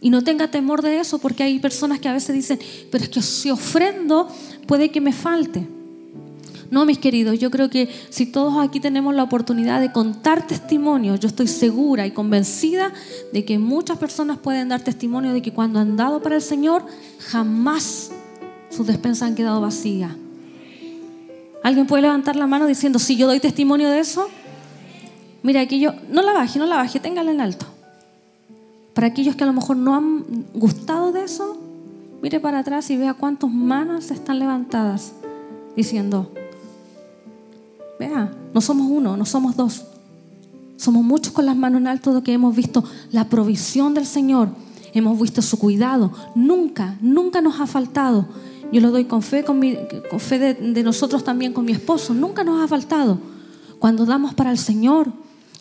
Y 0.00 0.10
no 0.10 0.24
tenga 0.24 0.50
temor 0.50 0.82
de 0.82 0.98
eso, 0.98 1.20
porque 1.20 1.44
hay 1.44 1.60
personas 1.60 2.00
que 2.00 2.08
a 2.08 2.12
veces 2.12 2.34
dicen, 2.34 2.58
pero 2.90 3.04
es 3.04 3.10
que 3.10 3.22
si 3.22 3.50
ofrendo, 3.50 4.28
puede 4.66 4.90
que 4.90 5.00
me 5.00 5.12
falte. 5.12 5.68
No, 6.72 6.86
mis 6.86 6.96
queridos, 6.96 7.38
yo 7.38 7.50
creo 7.50 7.68
que 7.68 7.90
si 8.08 8.24
todos 8.24 8.54
aquí 8.56 8.80
tenemos 8.80 9.14
la 9.14 9.24
oportunidad 9.24 9.78
de 9.78 9.92
contar 9.92 10.46
testimonio, 10.46 11.16
yo 11.16 11.28
estoy 11.28 11.46
segura 11.46 12.06
y 12.06 12.12
convencida 12.12 12.94
de 13.30 13.44
que 13.44 13.58
muchas 13.58 13.98
personas 13.98 14.38
pueden 14.38 14.70
dar 14.70 14.80
testimonio 14.80 15.34
de 15.34 15.42
que 15.42 15.52
cuando 15.52 15.80
han 15.80 15.98
dado 15.98 16.22
para 16.22 16.36
el 16.36 16.40
Señor, 16.40 16.86
jamás 17.18 18.10
sus 18.70 18.86
despensas 18.86 19.28
han 19.28 19.34
quedado 19.34 19.60
vacías. 19.60 20.12
¿Alguien 21.62 21.86
puede 21.86 22.04
levantar 22.04 22.36
la 22.36 22.46
mano 22.46 22.66
diciendo, 22.66 22.98
si 22.98 23.16
yo 23.16 23.26
doy 23.26 23.38
testimonio 23.38 23.90
de 23.90 23.98
eso? 23.98 24.30
Mira, 25.42 25.60
aquello, 25.60 25.92
no 26.08 26.22
la 26.22 26.32
baje, 26.32 26.58
no 26.58 26.64
la 26.64 26.76
baje, 26.76 27.00
téngala 27.00 27.32
en 27.32 27.42
alto. 27.42 27.66
Para 28.94 29.08
aquellos 29.08 29.36
que 29.36 29.44
a 29.44 29.46
lo 29.46 29.52
mejor 29.52 29.76
no 29.76 29.94
han 29.94 30.46
gustado 30.54 31.12
de 31.12 31.24
eso, 31.24 31.54
mire 32.22 32.40
para 32.40 32.60
atrás 32.60 32.88
y 32.88 32.96
vea 32.96 33.12
cuántas 33.12 33.50
manos 33.50 34.10
están 34.10 34.38
levantadas 34.38 35.12
diciendo, 35.76 36.30
No 38.54 38.60
somos 38.60 38.90
uno, 38.90 39.16
no 39.16 39.24
somos 39.24 39.56
dos. 39.56 39.84
Somos 40.76 41.04
muchos 41.04 41.32
con 41.32 41.46
las 41.46 41.56
manos 41.56 41.80
en 41.80 41.86
alto 41.86 42.22
que 42.22 42.32
hemos 42.32 42.56
visto 42.56 42.82
la 43.12 43.28
provisión 43.28 43.94
del 43.94 44.06
Señor, 44.06 44.48
hemos 44.92 45.20
visto 45.20 45.42
su 45.42 45.58
cuidado. 45.58 46.12
Nunca, 46.34 46.96
nunca 47.00 47.40
nos 47.40 47.60
ha 47.60 47.66
faltado. 47.66 48.26
Yo 48.72 48.80
lo 48.80 48.90
doy 48.90 49.04
con 49.04 49.22
fe, 49.22 49.44
con, 49.44 49.60
fe 50.18 50.38
de, 50.38 50.54
de 50.54 50.82
nosotros 50.82 51.24
también, 51.24 51.52
con 51.52 51.64
mi 51.64 51.72
esposo. 51.72 52.14
Nunca 52.14 52.42
nos 52.42 52.62
ha 52.62 52.68
faltado. 52.68 53.18
Cuando 53.78 54.06
damos 54.06 54.34
para 54.34 54.50
el 54.50 54.58
Señor, 54.58 55.12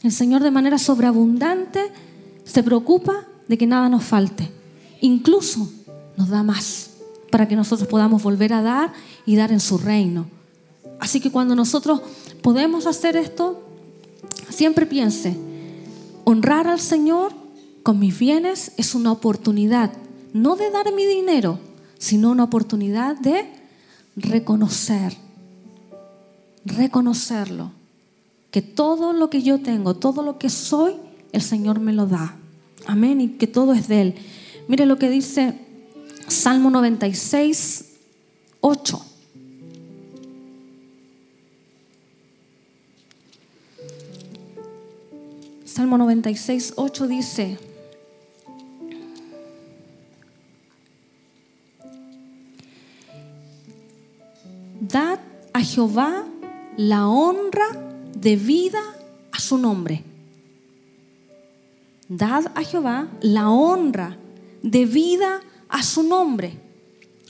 el 0.02 0.12
Señor 0.12 0.42
de 0.42 0.52
manera 0.52 0.78
sobreabundante 0.78 1.92
se 2.46 2.64
preocupa 2.64 3.26
de 3.48 3.58
que 3.58 3.68
nada 3.68 3.90
nos 3.90 4.04
falte. 4.04 4.50
Incluso 5.02 5.70
nos 6.18 6.30
da 6.30 6.42
más 6.42 6.92
para 7.32 7.48
que 7.48 7.56
nosotros 7.56 7.88
podamos 7.88 8.24
volver 8.24 8.54
a 8.54 8.62
dar 8.62 8.94
y 9.26 9.36
dar 9.36 9.52
en 9.52 9.60
su 9.60 9.78
reino. 9.78 10.26
Así 11.02 11.20
que 11.20 11.32
cuando 11.32 11.56
nosotros 11.56 12.00
podemos 12.44 12.86
hacer 12.86 13.18
esto, 13.18 13.60
siempre 14.50 14.86
piense, 14.86 15.36
honrar 16.26 16.68
al 16.68 16.80
Señor 16.80 17.34
con 17.82 17.98
mis 17.98 18.18
bienes 18.20 18.74
es 18.78 18.94
una 18.94 19.12
oportunidad, 19.12 19.92
no 20.32 20.56
de 20.56 20.70
dar 20.70 20.94
mi 20.94 21.08
dinero, 21.08 21.58
sino 21.98 22.30
una 22.30 22.44
oportunidad 22.44 23.18
de 23.18 23.50
reconocer, 24.16 25.18
reconocerlo, 26.66 27.72
que 28.52 28.62
todo 28.62 29.12
lo 29.12 29.32
que 29.32 29.42
yo 29.42 29.60
tengo, 29.60 29.96
todo 29.96 30.22
lo 30.22 30.38
que 30.38 30.52
soy, 30.52 30.94
el 31.32 31.42
Señor 31.42 31.80
me 31.80 31.94
lo 31.94 32.06
da. 32.06 32.36
Amén, 32.86 33.22
y 33.22 33.28
que 33.30 33.48
todo 33.48 33.74
es 33.74 33.88
de 33.88 34.02
Él. 34.02 34.16
Mire 34.68 34.86
lo 34.86 35.00
que 35.00 35.10
dice 35.10 35.58
Salmo 36.28 36.70
96, 36.70 37.86
8. 38.60 39.06
Salmo 45.82 45.98
96, 45.98 46.74
8 46.76 47.08
dice, 47.08 47.58
Dad 54.80 55.18
a 55.54 55.62
Jehová 55.62 56.24
la 56.78 57.08
honra 57.08 57.66
debida 58.16 58.80
a 59.32 59.40
su 59.40 59.58
nombre. 59.58 60.04
Dad 62.08 62.52
a 62.54 62.62
Jehová 62.62 63.08
la 63.22 63.50
honra 63.50 64.18
debida 64.62 65.42
a 65.68 65.82
su 65.82 66.04
nombre. 66.04 66.54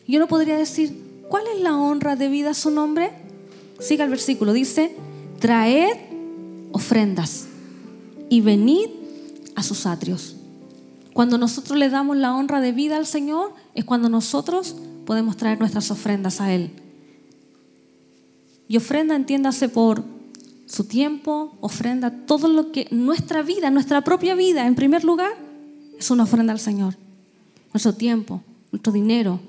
Yo 0.09 0.19
no 0.19 0.27
podría 0.27 0.57
decir, 0.57 1.23
¿cuál 1.29 1.43
es 1.55 1.61
la 1.61 1.77
honra 1.77 2.17
debida 2.17 2.49
a 2.49 2.53
su 2.53 2.69
nombre? 2.69 3.11
Siga 3.79 4.03
el 4.03 4.09
versículo, 4.09 4.51
dice, 4.51 4.93
traed 5.39 5.95
ofrendas 6.73 7.47
y 8.31 8.39
venid 8.39 8.87
a 9.55 9.61
sus 9.61 9.85
atrios. 9.85 10.37
Cuando 11.13 11.37
nosotros 11.37 11.77
le 11.77 11.89
damos 11.89 12.15
la 12.15 12.33
honra 12.33 12.61
de 12.61 12.71
vida 12.71 12.95
al 12.95 13.05
Señor, 13.05 13.53
es 13.75 13.83
cuando 13.83 14.07
nosotros 14.07 14.77
podemos 15.05 15.35
traer 15.35 15.59
nuestras 15.59 15.91
ofrendas 15.91 16.39
a 16.39 16.53
Él. 16.53 16.71
Y 18.69 18.77
ofrenda, 18.77 19.17
entiéndase 19.17 19.67
por 19.67 20.05
su 20.65 20.85
tiempo, 20.85 21.57
ofrenda 21.59 22.09
todo 22.25 22.47
lo 22.47 22.71
que 22.71 22.87
nuestra 22.89 23.41
vida, 23.41 23.69
nuestra 23.69 24.01
propia 24.01 24.33
vida, 24.33 24.65
en 24.65 24.75
primer 24.75 25.03
lugar, 25.03 25.33
es 25.99 26.09
una 26.09 26.23
ofrenda 26.23 26.53
al 26.53 26.59
Señor. 26.59 26.95
Nuestro 27.73 27.93
tiempo, 27.93 28.41
nuestro 28.71 28.93
dinero, 28.93 29.41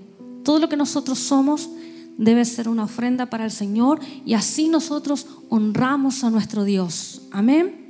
todo 0.43 0.59
lo 0.59 0.69
que 0.69 0.77
nosotros 0.77 1.21
somos 1.21 1.71
debe 2.19 2.45
ser 2.45 2.69
una 2.69 2.83
ofrenda 2.83 3.27
para 3.27 3.45
el 3.45 3.53
Señor 3.53 4.01
y 4.27 4.35
así 4.35 4.69
nosotros 4.69 5.29
honramos 5.51 6.25
a 6.25 6.31
nuestro 6.31 6.65
Dios. 6.65 7.23
Amén. 7.31 7.82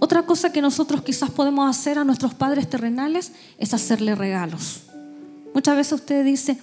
Otra 0.00 0.22
cosa 0.22 0.50
que 0.50 0.62
nosotros 0.62 1.02
quizás 1.02 1.30
podemos 1.30 1.68
hacer 1.68 1.98
a 1.98 2.04
nuestros 2.04 2.32
padres 2.32 2.68
terrenales 2.68 3.32
es 3.58 3.74
hacerle 3.74 4.14
regalos. 4.14 4.80
Muchas 5.52 5.76
veces 5.76 5.92
usted 5.92 6.24
dice, 6.24 6.56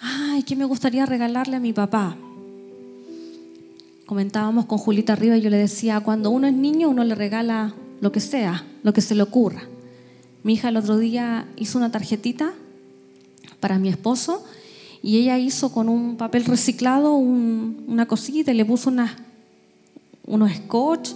ay, 0.00 0.42
¿qué 0.44 0.56
me 0.56 0.64
gustaría 0.64 1.04
regalarle 1.04 1.56
a 1.56 1.60
mi 1.60 1.74
papá? 1.74 2.16
Comentábamos 4.06 4.64
con 4.64 4.78
Julita 4.78 5.12
arriba 5.12 5.36
y 5.36 5.42
yo 5.42 5.50
le 5.50 5.58
decía, 5.58 6.00
cuando 6.00 6.30
uno 6.30 6.46
es 6.46 6.54
niño 6.54 6.88
uno 6.88 7.04
le 7.04 7.14
regala 7.14 7.74
lo 8.00 8.12
que 8.12 8.20
sea, 8.20 8.64
lo 8.82 8.94
que 8.94 9.02
se 9.02 9.14
le 9.14 9.22
ocurra. 9.22 9.62
Mi 10.42 10.54
hija 10.54 10.70
el 10.70 10.78
otro 10.78 10.96
día 10.96 11.46
hizo 11.56 11.76
una 11.76 11.92
tarjetita 11.92 12.54
para 13.60 13.78
mi 13.78 13.90
esposo 13.90 14.42
y 15.02 15.18
ella 15.18 15.38
hizo 15.38 15.70
con 15.70 15.90
un 15.90 16.16
papel 16.16 16.46
reciclado 16.46 17.12
una 17.12 18.06
cosita 18.06 18.52
y 18.52 18.54
le 18.54 18.64
puso 18.64 18.90
unos 20.26 20.52
scotch 20.54 21.10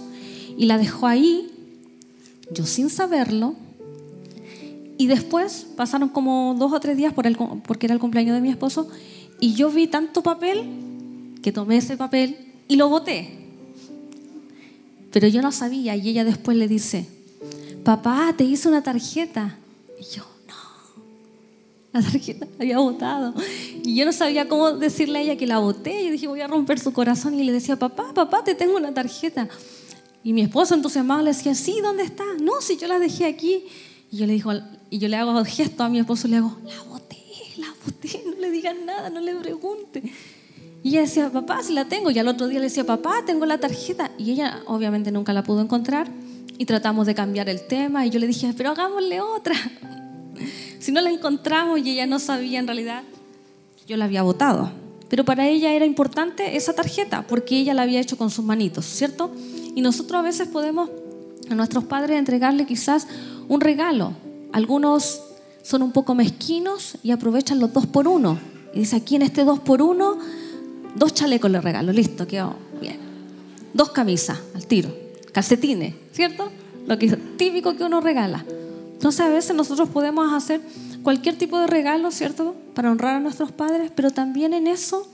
y 0.59 0.67
la 0.67 0.77
dejó 0.77 1.07
ahí 1.07 1.51
yo 2.51 2.65
sin 2.65 2.89
saberlo, 2.89 3.55
Y 4.97 5.07
después 5.07 5.67
pasaron 5.75 6.07
como 6.07 6.55
dos 6.57 6.71
o 6.71 6.79
tres 6.79 6.95
días 6.95 7.11
por 7.11 7.27
el, 7.27 7.35
porque 7.35 7.85
era 7.87 7.93
el 7.93 7.99
cumpleaños 7.99 8.33
de 8.33 8.41
mi 8.41 8.49
esposo 8.49 8.87
y 9.39 9.53
yo 9.53 9.69
vi 9.69 9.87
tanto 9.87 10.23
papel 10.23 10.63
que 11.41 11.51
tomé 11.51 11.77
ese 11.77 11.97
papel 11.97 12.37
y 12.67 12.77
lo 12.77 12.87
boté. 12.89 13.29
Pero 15.11 15.27
yo 15.27 15.41
no 15.41 15.51
sabía 15.51 15.95
y 15.95 16.09
ella 16.09 16.23
después 16.23 16.57
le 16.57 16.67
dice, 16.67 17.07
papá, 17.83 18.33
te 18.37 18.43
hice 18.43 18.67
una 18.67 18.83
tarjeta. 18.83 19.57
Y 19.99 20.15
yo, 20.15 20.23
no, 20.47 21.01
la 21.93 22.01
tarjeta 22.01 22.45
la 22.45 22.63
había 22.63 22.79
botado. 22.79 23.33
Y 23.83 23.95
yo 23.95 24.05
no 24.05 24.11
sabía 24.11 24.47
cómo 24.49 24.71
decirle 24.71 25.19
a 25.19 25.21
ella 25.21 25.37
que 25.37 25.47
la 25.47 25.59
boté. 25.59 26.05
Yo 26.05 26.11
dije, 26.11 26.27
voy 26.27 26.41
a 26.41 26.47
romper 26.47 26.79
su 26.79 26.91
corazón 26.91 27.39
y 27.39 27.43
le 27.43 27.51
decía, 27.51 27.77
papá, 27.77 28.13
papá, 28.13 28.43
te 28.43 28.55
tengo 28.55 28.75
una 28.75 28.93
tarjeta. 28.93 29.47
Y 30.25 30.33
mi 30.33 30.41
esposo 30.41 30.73
entusiasmado 30.73 31.21
le 31.21 31.33
decía, 31.33 31.53
sí, 31.53 31.77
¿dónde 31.83 32.01
está? 32.01 32.23
No, 32.41 32.59
si 32.59 32.77
yo 32.77 32.87
la 32.87 32.97
dejé 32.97 33.25
aquí. 33.25 33.63
Y 34.11 34.17
yo 34.17 34.25
le 34.25 34.33
digo, 34.33 34.51
y 34.89 34.97
yo 34.97 35.07
le 35.07 35.17
hago 35.17 35.45
gesto 35.45 35.83
a 35.83 35.89
mi 35.89 35.99
esposo, 35.99 36.27
le 36.27 36.37
hago, 36.37 36.57
la 36.65 36.81
boté, 36.81 37.23
la 37.57 37.67
boté, 37.85 38.23
no 38.25 38.41
le 38.41 38.49
digan 38.49 38.87
nada, 38.87 39.11
no 39.11 39.19
le 39.19 39.35
pregunte. 39.35 40.01
Y 40.81 40.89
ella 40.89 41.01
decía, 41.01 41.31
papá, 41.31 41.61
si 41.61 41.73
la 41.73 41.85
tengo. 41.85 42.09
Y 42.09 42.17
al 42.17 42.27
otro 42.27 42.47
día 42.47 42.57
le 42.57 42.65
decía, 42.65 42.83
papá, 42.83 43.21
tengo 43.23 43.45
la 43.45 43.59
tarjeta. 43.59 44.09
Y 44.17 44.31
ella 44.31 44.63
obviamente 44.65 45.11
nunca 45.11 45.31
la 45.31 45.43
pudo 45.43 45.61
encontrar. 45.61 46.09
Y 46.57 46.65
tratamos 46.65 47.05
de 47.05 47.13
cambiar 47.13 47.47
el 47.47 47.61
tema. 47.67 48.07
Y 48.07 48.09
yo 48.09 48.17
le 48.17 48.25
dije, 48.25 48.51
pero 48.57 48.71
hagámosle 48.71 49.21
otra. 49.21 49.53
si 50.79 50.91
no 50.91 51.01
la 51.01 51.11
encontramos 51.11 51.77
y 51.81 51.91
ella 51.91 52.07
no 52.07 52.17
sabía 52.17 52.57
en 52.57 52.65
realidad, 52.65 53.03
yo 53.85 53.95
la 53.95 54.05
había 54.05 54.23
votado. 54.23 54.71
Pero 55.07 55.23
para 55.23 55.47
ella 55.47 55.71
era 55.71 55.85
importante 55.85 56.57
esa 56.57 56.73
tarjeta 56.73 57.27
porque 57.27 57.59
ella 57.59 57.75
la 57.75 57.83
había 57.83 57.99
hecho 57.99 58.17
con 58.17 58.31
sus 58.31 58.43
manitos, 58.43 58.85
¿cierto? 58.85 59.31
Y 59.75 59.81
nosotros 59.81 60.19
a 60.19 60.23
veces 60.23 60.47
podemos 60.47 60.89
a 61.49 61.55
nuestros 61.55 61.83
padres 61.83 62.17
entregarle 62.17 62.65
quizás 62.65 63.07
un 63.47 63.61
regalo. 63.61 64.13
Algunos 64.51 65.21
son 65.61 65.81
un 65.81 65.91
poco 65.91 66.15
mezquinos 66.15 66.97
y 67.03 67.11
aprovechan 67.11 67.59
los 67.59 67.73
dos 67.73 67.85
por 67.85 68.07
uno. 68.07 68.39
Y 68.73 68.79
dice, 68.79 68.95
aquí 68.95 69.15
en 69.15 69.21
este 69.21 69.43
dos 69.43 69.59
por 69.59 69.81
uno, 69.81 70.17
dos 70.95 71.13
chalecos 71.13 71.51
le 71.51 71.61
regalo, 71.61 71.91
listo, 71.91 72.27
quedó 72.27 72.55
bien. 72.81 72.97
Dos 73.73 73.89
camisas 73.89 74.39
al 74.53 74.65
tiro, 74.65 74.95
calcetines, 75.33 75.93
¿cierto? 76.11 76.51
Lo 76.87 76.97
que 76.97 77.07
es 77.07 77.37
típico 77.37 77.75
que 77.75 77.83
uno 77.83 78.01
regala. 78.01 78.45
Entonces 78.93 79.21
a 79.21 79.29
veces 79.29 79.55
nosotros 79.55 79.89
podemos 79.89 80.31
hacer 80.33 80.61
cualquier 81.03 81.37
tipo 81.37 81.59
de 81.59 81.67
regalo, 81.67 82.11
¿cierto? 82.11 82.55
Para 82.73 82.91
honrar 82.91 83.15
a 83.15 83.19
nuestros 83.19 83.51
padres, 83.51 83.91
pero 83.95 84.11
también 84.11 84.53
en 84.53 84.67
eso 84.67 85.07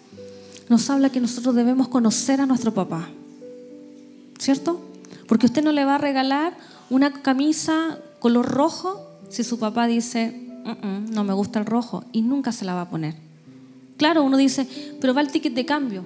nos 0.69 0.89
habla 0.89 1.09
que 1.09 1.19
nosotros 1.19 1.55
debemos 1.55 1.87
conocer 1.87 2.39
a 2.39 2.45
nuestro 2.45 2.73
papá, 2.73 3.09
¿cierto? 4.41 4.81
Porque 5.27 5.45
usted 5.45 5.63
no 5.63 5.71
le 5.71 5.85
va 5.85 5.95
a 5.95 5.97
regalar 5.99 6.53
una 6.89 7.13
camisa 7.13 7.99
color 8.19 8.49
rojo 8.49 9.07
si 9.29 9.43
su 9.43 9.59
papá 9.59 9.85
dice, 9.85 10.47
no 11.11 11.23
me 11.23 11.33
gusta 11.33 11.59
el 11.59 11.65
rojo 11.65 12.03
y 12.11 12.23
nunca 12.23 12.51
se 12.51 12.65
la 12.65 12.73
va 12.73 12.81
a 12.81 12.89
poner. 12.89 13.13
Claro, 13.97 14.23
uno 14.23 14.37
dice, 14.37 14.67
pero 14.99 15.13
va 15.13 15.21
el 15.21 15.31
ticket 15.31 15.53
de 15.53 15.65
cambio 15.65 16.03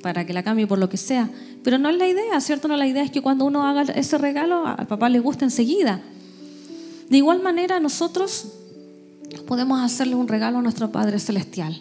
para 0.00 0.24
que 0.24 0.32
la 0.32 0.44
cambie 0.44 0.68
por 0.68 0.78
lo 0.78 0.88
que 0.88 0.96
sea. 0.96 1.28
Pero 1.64 1.76
no 1.78 1.88
es 1.88 1.98
la 1.98 2.06
idea, 2.06 2.40
¿cierto? 2.40 2.68
No 2.68 2.76
la 2.76 2.86
idea 2.86 3.02
es 3.02 3.10
que 3.10 3.20
cuando 3.20 3.46
uno 3.46 3.66
haga 3.66 3.82
ese 3.82 4.16
regalo, 4.16 4.66
al 4.66 4.86
papá 4.86 5.08
le 5.08 5.18
guste 5.18 5.44
enseguida. 5.44 6.00
De 7.10 7.16
igual 7.16 7.42
manera, 7.42 7.80
nosotros 7.80 8.46
podemos 9.46 9.80
hacerle 9.80 10.14
un 10.14 10.28
regalo 10.28 10.58
a 10.58 10.62
nuestro 10.62 10.92
Padre 10.92 11.18
Celestial. 11.18 11.80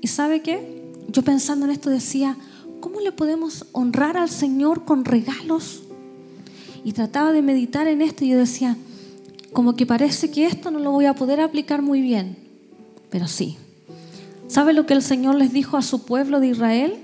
¿Y 0.00 0.06
sabe 0.06 0.40
qué? 0.40 0.84
Yo 1.08 1.22
pensando 1.22 1.66
en 1.66 1.72
esto 1.72 1.90
decía, 1.90 2.36
¿cómo 2.80 3.00
le 3.00 3.12
podemos 3.12 3.66
honrar 3.72 4.16
al 4.16 4.30
Señor 4.30 4.84
con 4.84 5.04
regalos? 5.04 5.82
Y 6.84 6.92
trataba 6.92 7.32
de 7.32 7.42
meditar 7.42 7.86
en 7.86 8.02
esto 8.02 8.24
y 8.24 8.30
yo 8.30 8.38
decía, 8.38 8.76
como 9.52 9.76
que 9.76 9.86
parece 9.86 10.30
que 10.30 10.46
esto 10.46 10.70
no 10.70 10.78
lo 10.78 10.90
voy 10.90 11.06
a 11.06 11.14
poder 11.14 11.40
aplicar 11.40 11.82
muy 11.82 12.00
bien, 12.00 12.36
pero 13.10 13.28
sí. 13.28 13.56
¿Sabe 14.48 14.72
lo 14.72 14.86
que 14.86 14.94
el 14.94 15.02
Señor 15.02 15.36
les 15.36 15.52
dijo 15.52 15.76
a 15.76 15.82
su 15.82 16.04
pueblo 16.04 16.40
de 16.40 16.48
Israel? 16.48 16.96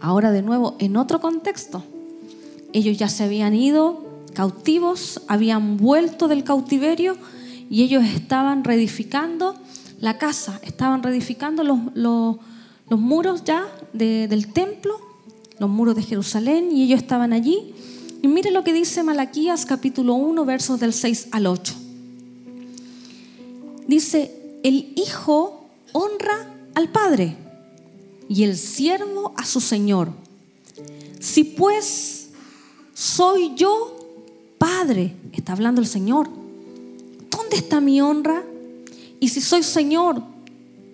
Ahora 0.00 0.30
de 0.30 0.42
nuevo, 0.42 0.76
en 0.78 0.96
otro 0.96 1.20
contexto. 1.20 1.82
Ellos 2.72 2.98
ya 2.98 3.08
se 3.08 3.24
habían 3.24 3.54
ido 3.54 4.04
cautivos, 4.34 5.22
habían 5.28 5.76
vuelto 5.76 6.28
del 6.28 6.44
cautiverio 6.44 7.16
y 7.70 7.82
ellos 7.82 8.04
estaban 8.04 8.64
reedificando 8.64 9.54
la 10.00 10.18
casa, 10.18 10.60
estaban 10.62 11.02
reedificando 11.02 11.64
los, 11.64 11.78
los, 11.94 12.36
muros 13.00 13.44
ya 13.44 13.66
del 13.94 14.52
templo, 14.52 15.00
los 15.58 15.70
muros 15.70 15.96
de 15.96 16.02
Jerusalén, 16.02 16.70
y 16.72 16.82
ellos 16.82 17.00
estaban 17.00 17.32
allí. 17.32 17.74
Y 18.22 18.28
mire 18.28 18.50
lo 18.50 18.64
que 18.64 18.72
dice 18.72 19.02
Malaquías 19.02 19.64
capítulo 19.64 20.14
1, 20.14 20.44
versos 20.44 20.80
del 20.80 20.92
6 20.92 21.28
al 21.30 21.46
8. 21.46 21.74
Dice, 23.86 24.58
el 24.62 24.92
Hijo 24.96 25.64
honra 25.92 26.50
al 26.74 26.90
Padre 26.90 27.36
y 28.28 28.42
el 28.42 28.56
siervo 28.56 29.32
a 29.36 29.44
su 29.44 29.60
Señor. 29.60 30.10
Si 31.20 31.44
pues 31.44 32.28
soy 32.94 33.54
yo 33.54 33.94
Padre, 34.58 35.14
está 35.32 35.52
hablando 35.52 35.80
el 35.80 35.86
Señor, 35.86 36.28
¿dónde 37.30 37.56
está 37.56 37.80
mi 37.80 38.00
honra? 38.00 38.42
Y 39.20 39.28
si 39.28 39.40
soy 39.40 39.62
Señor, 39.62 40.22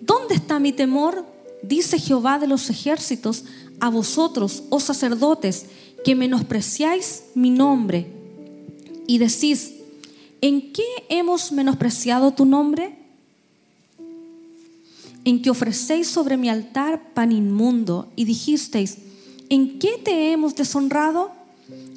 ¿dónde 0.01 0.35
está 0.35 0.59
mi 0.59 0.73
temor? 0.73 1.30
Dice 1.63 1.99
Jehová 1.99 2.39
de 2.39 2.47
los 2.47 2.69
ejércitos 2.69 3.43
a 3.79 3.89
vosotros, 3.89 4.63
oh 4.69 4.79
sacerdotes, 4.79 5.65
que 6.03 6.15
menospreciáis 6.15 7.23
mi 7.35 7.49
nombre 7.49 8.07
y 9.07 9.17
decís, 9.17 9.73
¿en 10.41 10.73
qué 10.73 10.85
hemos 11.09 11.51
menospreciado 11.51 12.31
tu 12.31 12.45
nombre? 12.45 12.95
En 15.23 15.41
que 15.41 15.51
ofrecéis 15.51 16.07
sobre 16.07 16.37
mi 16.37 16.49
altar 16.49 17.13
pan 17.13 17.31
inmundo 17.31 18.11
y 18.15 18.25
dijisteis, 18.25 18.97
¿en 19.49 19.77
qué 19.77 19.99
te 20.03 20.31
hemos 20.31 20.55
deshonrado? 20.55 21.31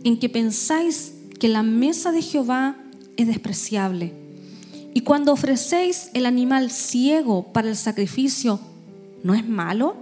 En 0.05 0.19
que 0.19 0.29
pensáis 0.29 1.15
que 1.41 1.49
la 1.49 1.63
mesa 1.63 2.13
de 2.13 2.21
Jehová 2.21 2.77
es 3.17 3.27
despreciable 3.27 4.25
y 4.95 5.01
cuando 5.01 5.33
ofrecéis 5.33 6.11
el 6.15 6.25
animal 6.25 6.71
ciego 6.71 7.53
para 7.53 7.69
el 7.69 7.77
sacrificio, 7.77 8.61
¿no 9.25 9.35
es 9.35 9.49
malo? 9.49 9.97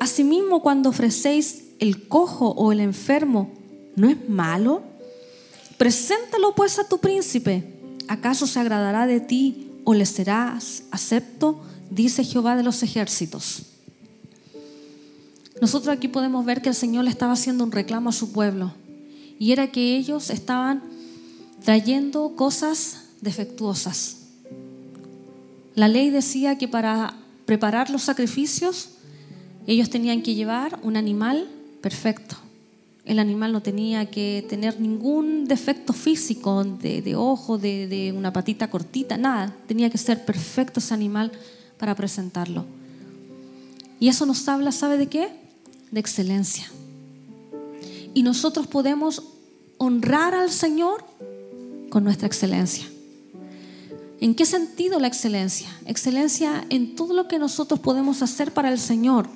Asimismo, 0.00 0.62
cuando 0.62 0.88
ofrecéis 0.88 1.64
el 1.78 2.08
cojo 2.08 2.48
o 2.48 2.72
el 2.72 2.80
enfermo, 2.80 3.50
¿no 3.94 4.08
es 4.08 4.28
malo? 4.28 4.82
Preséntalo 5.76 6.54
pues 6.56 6.78
a 6.80 6.88
tu 6.88 6.98
príncipe. 6.98 7.62
¿Acaso 8.08 8.46
se 8.46 8.58
agradará 8.58 9.06
de 9.06 9.20
ti 9.20 9.70
o 9.84 9.94
le 9.94 10.06
serás 10.06 10.82
acepto? 10.90 11.60
Dice 11.90 12.24
Jehová 12.24 12.56
de 12.56 12.62
los 12.62 12.82
ejércitos. 12.82 13.62
Nosotros 15.60 15.94
aquí 15.94 16.08
podemos 16.08 16.44
ver 16.44 16.62
que 16.62 16.70
el 16.70 16.74
Señor 16.74 17.04
le 17.04 17.10
estaba 17.10 17.34
haciendo 17.34 17.64
un 17.64 17.72
reclamo 17.72 18.08
a 18.10 18.12
su 18.12 18.32
pueblo 18.32 18.72
y 19.38 19.52
era 19.52 19.70
que 19.70 19.96
ellos 19.96 20.30
estaban 20.30 20.82
trayendo 21.64 22.34
cosas 22.34 23.04
defectuosas. 23.20 24.16
La 25.74 25.88
ley 25.88 26.10
decía 26.10 26.56
que 26.56 26.66
para 26.66 27.14
preparar 27.48 27.88
los 27.88 28.02
sacrificios 28.02 28.90
ellos 29.66 29.88
tenían 29.88 30.20
que 30.20 30.34
llevar 30.34 30.78
un 30.82 30.98
animal 30.98 31.48
perfecto. 31.80 32.36
El 33.06 33.18
animal 33.18 33.52
no 33.52 33.62
tenía 33.62 34.04
que 34.10 34.44
tener 34.46 34.78
ningún 34.78 35.46
defecto 35.46 35.94
físico 35.94 36.62
de, 36.62 37.14
ojo, 37.16 37.56
de, 37.56 37.88
de 37.88 38.12
una 38.12 38.34
patita 38.34 38.68
cortita, 38.68 39.16
nada. 39.16 39.56
Tenía 39.66 39.88
que 39.88 39.96
ser 39.96 40.26
perfecto 40.26 40.78
ese 40.78 40.92
animal 40.92 41.32
para 41.78 41.94
presentarlo. 41.94 42.66
Y 43.98 44.08
eso 44.08 44.26
nos 44.26 44.46
habla, 44.46 44.70
¿sabe 44.70 44.98
de 44.98 45.06
qué? 45.06 45.30
De 45.90 46.00
excelencia. 46.00 46.70
Y 48.12 48.24
nosotros 48.24 48.66
podemos 48.66 49.22
honrar 49.78 50.34
al 50.34 50.50
Señor 50.50 51.02
con 51.88 52.04
nuestra 52.04 52.26
excelencia. 52.26 52.84
¿En 54.20 54.34
qué 54.34 54.44
sentido 54.44 54.98
la 54.98 55.06
excelencia? 55.06 55.68
Excelencia 55.86 56.64
en 56.70 56.96
todo 56.96 57.14
lo 57.14 57.28
que 57.28 57.38
nosotros 57.38 57.78
podemos 57.78 58.22
hacer 58.22 58.52
para 58.52 58.70
el 58.70 58.78
Señor. 58.78 59.28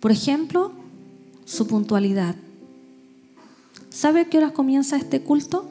Por 0.00 0.12
ejemplo, 0.12 0.72
su 1.46 1.66
puntualidad. 1.66 2.34
¿Sabe 3.88 4.20
a 4.20 4.24
qué 4.26 4.38
hora 4.38 4.52
comienza 4.52 4.96
este 4.96 5.22
culto? 5.22 5.66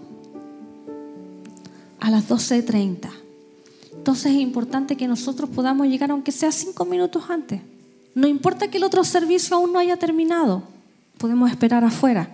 A 2.00 2.10
las 2.10 2.28
12.30. 2.28 3.10
Entonces 3.96 4.32
es 4.32 4.40
importante 4.40 4.98
que 4.98 5.08
nosotros 5.08 5.50
podamos 5.50 5.88
llegar 5.88 6.10
aunque 6.10 6.32
sea 6.32 6.52
cinco 6.52 6.86
minutos 6.86 7.26
antes. 7.30 7.62
No 8.16 8.28
importa 8.28 8.68
que 8.70 8.78
el 8.78 8.84
otro 8.84 9.04
servicio 9.04 9.56
aún 9.56 9.74
no 9.74 9.80
haya 9.80 9.98
terminado, 9.98 10.64
podemos 11.18 11.50
esperar 11.50 11.84
afuera. 11.84 12.30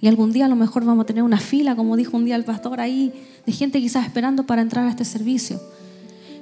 Y 0.00 0.06
algún 0.06 0.32
día 0.32 0.46
a 0.46 0.48
lo 0.48 0.56
mejor 0.56 0.84
vamos 0.84 1.04
a 1.04 1.06
tener 1.06 1.22
una 1.22 1.38
fila, 1.38 1.74
como 1.74 1.96
dijo 1.96 2.16
un 2.16 2.24
día 2.24 2.36
el 2.36 2.44
pastor 2.44 2.80
ahí, 2.80 3.12
de 3.44 3.52
gente 3.52 3.80
quizás 3.80 4.06
esperando 4.06 4.44
para 4.44 4.62
entrar 4.62 4.86
a 4.86 4.90
este 4.90 5.04
servicio. 5.04 5.60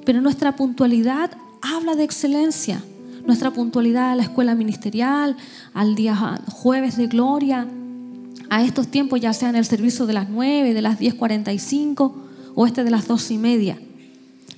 Pero 0.05 0.21
nuestra 0.21 0.57
puntualidad 0.57 1.31
habla 1.63 1.97
de 1.97 2.05
excelencia. 2.05 2.83
Nuestra 3.27 3.51
puntualidad 3.51 4.13
a 4.13 4.15
la 4.15 4.23
escuela 4.23 4.55
ministerial, 4.55 5.37
al 5.75 5.95
día 5.95 6.15
jueves 6.49 6.97
de 6.97 7.07
gloria, 7.09 7.67
a 8.51 8.63
estos 8.63 8.89
tiempos, 8.89 9.21
ya 9.21 9.33
sea 9.33 9.49
en 9.49 9.57
el 9.57 9.65
servicio 9.65 10.07
de 10.07 10.13
las 10.13 10.29
9, 10.29 10.75
de 10.75 10.83
las 10.83 11.01
10.45 11.01 12.13
o 12.55 12.67
este 12.67 12.85
de 12.85 12.91
las 12.91 13.09
12 13.09 13.35
y 13.35 13.39
media. 13.39 13.79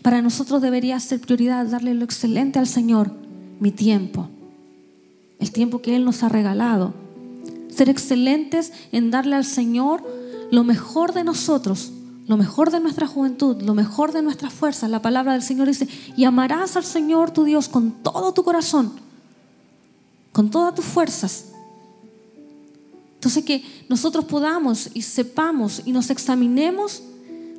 Para 0.02 0.22
nosotros 0.22 0.60
debería 0.60 1.00
ser 1.00 1.20
prioridad 1.20 1.66
darle 1.66 1.94
lo 1.94 2.04
excelente 2.04 2.58
al 2.58 2.66
Señor, 2.66 3.10
mi 3.60 3.70
tiempo, 3.70 4.28
el 5.40 5.50
tiempo 5.50 5.80
que 5.80 5.96
Él 5.96 6.04
nos 6.04 6.22
ha 6.22 6.28
regalado. 6.28 6.92
Ser 7.78 7.88
excelentes 7.88 8.72
en 8.90 9.12
darle 9.12 9.36
al 9.36 9.44
Señor 9.44 10.02
lo 10.50 10.64
mejor 10.64 11.14
de 11.14 11.22
nosotros, 11.22 11.92
lo 12.26 12.36
mejor 12.36 12.72
de 12.72 12.80
nuestra 12.80 13.06
juventud, 13.06 13.62
lo 13.62 13.72
mejor 13.72 14.10
de 14.10 14.20
nuestras 14.20 14.52
fuerzas. 14.52 14.90
La 14.90 15.00
palabra 15.00 15.34
del 15.34 15.44
Señor 15.44 15.68
dice, 15.68 15.86
y 16.16 16.24
amarás 16.24 16.76
al 16.76 16.82
Señor 16.82 17.30
tu 17.30 17.44
Dios 17.44 17.68
con 17.68 17.92
todo 18.02 18.34
tu 18.34 18.42
corazón, 18.42 18.90
con 20.32 20.50
todas 20.50 20.74
tus 20.74 20.86
fuerzas. 20.86 21.52
Entonces 23.14 23.44
que 23.44 23.62
nosotros 23.88 24.24
podamos 24.24 24.90
y 24.92 25.02
sepamos 25.02 25.82
y 25.84 25.92
nos 25.92 26.10
examinemos 26.10 27.04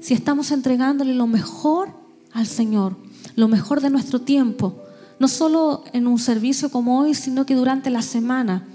si 0.02 0.14
estamos 0.14 0.52
entregándole 0.52 1.16
lo 1.16 1.28
mejor 1.28 1.92
al 2.34 2.46
Señor, 2.46 2.98
lo 3.38 3.48
mejor 3.48 3.80
de 3.80 3.90
nuestro 3.90 4.20
tiempo, 4.20 4.76
no 5.18 5.30
solo 5.30 5.86
en 5.94 6.08
un 6.08 6.20
servicio 6.20 6.70
como 6.70 7.00
hoy, 7.00 7.14
sino 7.14 7.46
que 7.46 7.56
durante 7.56 7.90
la 7.90 8.02
semana. 8.02 8.68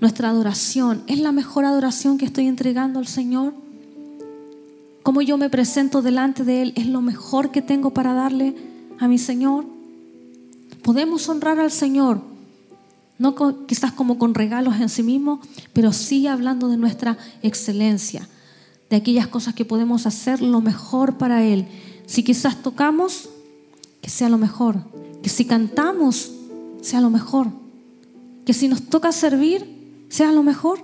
Nuestra 0.00 0.28
adoración 0.28 1.02
es 1.08 1.18
la 1.18 1.32
mejor 1.32 1.64
adoración 1.64 2.18
que 2.18 2.24
estoy 2.24 2.46
entregando 2.46 3.00
al 3.00 3.08
Señor. 3.08 3.52
Cómo 5.02 5.22
yo 5.22 5.36
me 5.38 5.50
presento 5.50 6.02
delante 6.02 6.44
de 6.44 6.62
Él 6.62 6.72
es 6.76 6.86
lo 6.86 7.00
mejor 7.00 7.50
que 7.50 7.62
tengo 7.62 7.90
para 7.90 8.14
darle 8.14 8.54
a 9.00 9.08
mi 9.08 9.18
Señor. 9.18 9.64
Podemos 10.82 11.28
honrar 11.28 11.58
al 11.58 11.72
Señor, 11.72 12.20
no 13.18 13.66
quizás 13.66 13.92
como 13.92 14.18
con 14.18 14.34
regalos 14.34 14.76
en 14.80 14.88
sí 14.88 15.02
mismo, 15.02 15.40
pero 15.72 15.92
sí 15.92 16.28
hablando 16.28 16.68
de 16.68 16.76
nuestra 16.76 17.18
excelencia, 17.42 18.28
de 18.90 18.96
aquellas 18.96 19.26
cosas 19.26 19.54
que 19.54 19.64
podemos 19.64 20.06
hacer 20.06 20.40
lo 20.40 20.60
mejor 20.60 21.18
para 21.18 21.42
Él. 21.44 21.66
Si 22.06 22.22
quizás 22.22 22.62
tocamos, 22.62 23.28
que 24.00 24.10
sea 24.10 24.28
lo 24.28 24.38
mejor. 24.38 24.76
Que 25.22 25.28
si 25.28 25.44
cantamos, 25.44 26.30
sea 26.80 27.00
lo 27.00 27.10
mejor. 27.10 27.48
Que 28.46 28.54
si 28.54 28.68
nos 28.68 28.82
toca 28.82 29.10
servir, 29.10 29.77
sea 30.08 30.32
lo 30.32 30.42
mejor. 30.42 30.80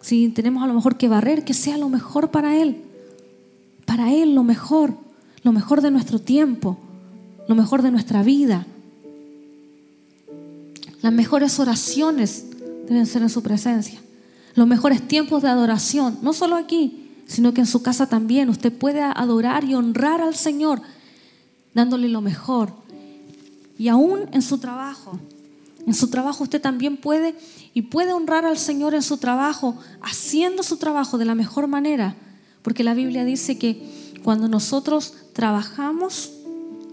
Si 0.00 0.28
tenemos 0.28 0.62
a 0.62 0.66
lo 0.66 0.74
mejor 0.74 0.96
que 0.96 1.08
barrer, 1.08 1.44
que 1.44 1.54
sea 1.54 1.78
lo 1.78 1.88
mejor 1.88 2.30
para 2.30 2.56
Él. 2.60 2.82
Para 3.84 4.12
Él 4.12 4.34
lo 4.34 4.44
mejor, 4.44 4.94
lo 5.42 5.52
mejor 5.52 5.80
de 5.80 5.90
nuestro 5.90 6.18
tiempo, 6.18 6.78
lo 7.48 7.54
mejor 7.54 7.82
de 7.82 7.90
nuestra 7.90 8.22
vida. 8.22 8.66
Las 11.02 11.12
mejores 11.12 11.58
oraciones 11.58 12.46
deben 12.88 13.06
ser 13.06 13.22
en 13.22 13.30
su 13.30 13.42
presencia. 13.42 14.00
Los 14.54 14.66
mejores 14.66 15.06
tiempos 15.06 15.42
de 15.42 15.48
adoración, 15.48 16.18
no 16.22 16.32
solo 16.32 16.56
aquí, 16.56 17.08
sino 17.26 17.54
que 17.54 17.60
en 17.60 17.66
su 17.66 17.82
casa 17.82 18.06
también. 18.06 18.50
Usted 18.50 18.72
puede 18.72 19.00
adorar 19.00 19.64
y 19.64 19.74
honrar 19.74 20.20
al 20.20 20.34
Señor 20.34 20.82
dándole 21.74 22.08
lo 22.08 22.20
mejor. 22.20 22.72
Y 23.78 23.88
aún 23.88 24.28
en 24.32 24.42
su 24.42 24.58
trabajo, 24.58 25.18
en 25.86 25.94
su 25.94 26.08
trabajo 26.08 26.44
usted 26.44 26.60
también 26.60 26.96
puede 26.96 27.34
y 27.74 27.82
puede 27.82 28.12
honrar 28.12 28.44
al 28.44 28.58
Señor 28.58 28.94
en 28.94 29.02
su 29.02 29.16
trabajo, 29.16 29.76
haciendo 30.00 30.62
su 30.62 30.76
trabajo 30.76 31.18
de 31.18 31.24
la 31.24 31.34
mejor 31.34 31.66
manera. 31.66 32.14
Porque 32.62 32.84
la 32.84 32.94
Biblia 32.94 33.24
dice 33.24 33.58
que 33.58 34.12
cuando 34.22 34.46
nosotros 34.48 35.14
trabajamos, 35.32 36.32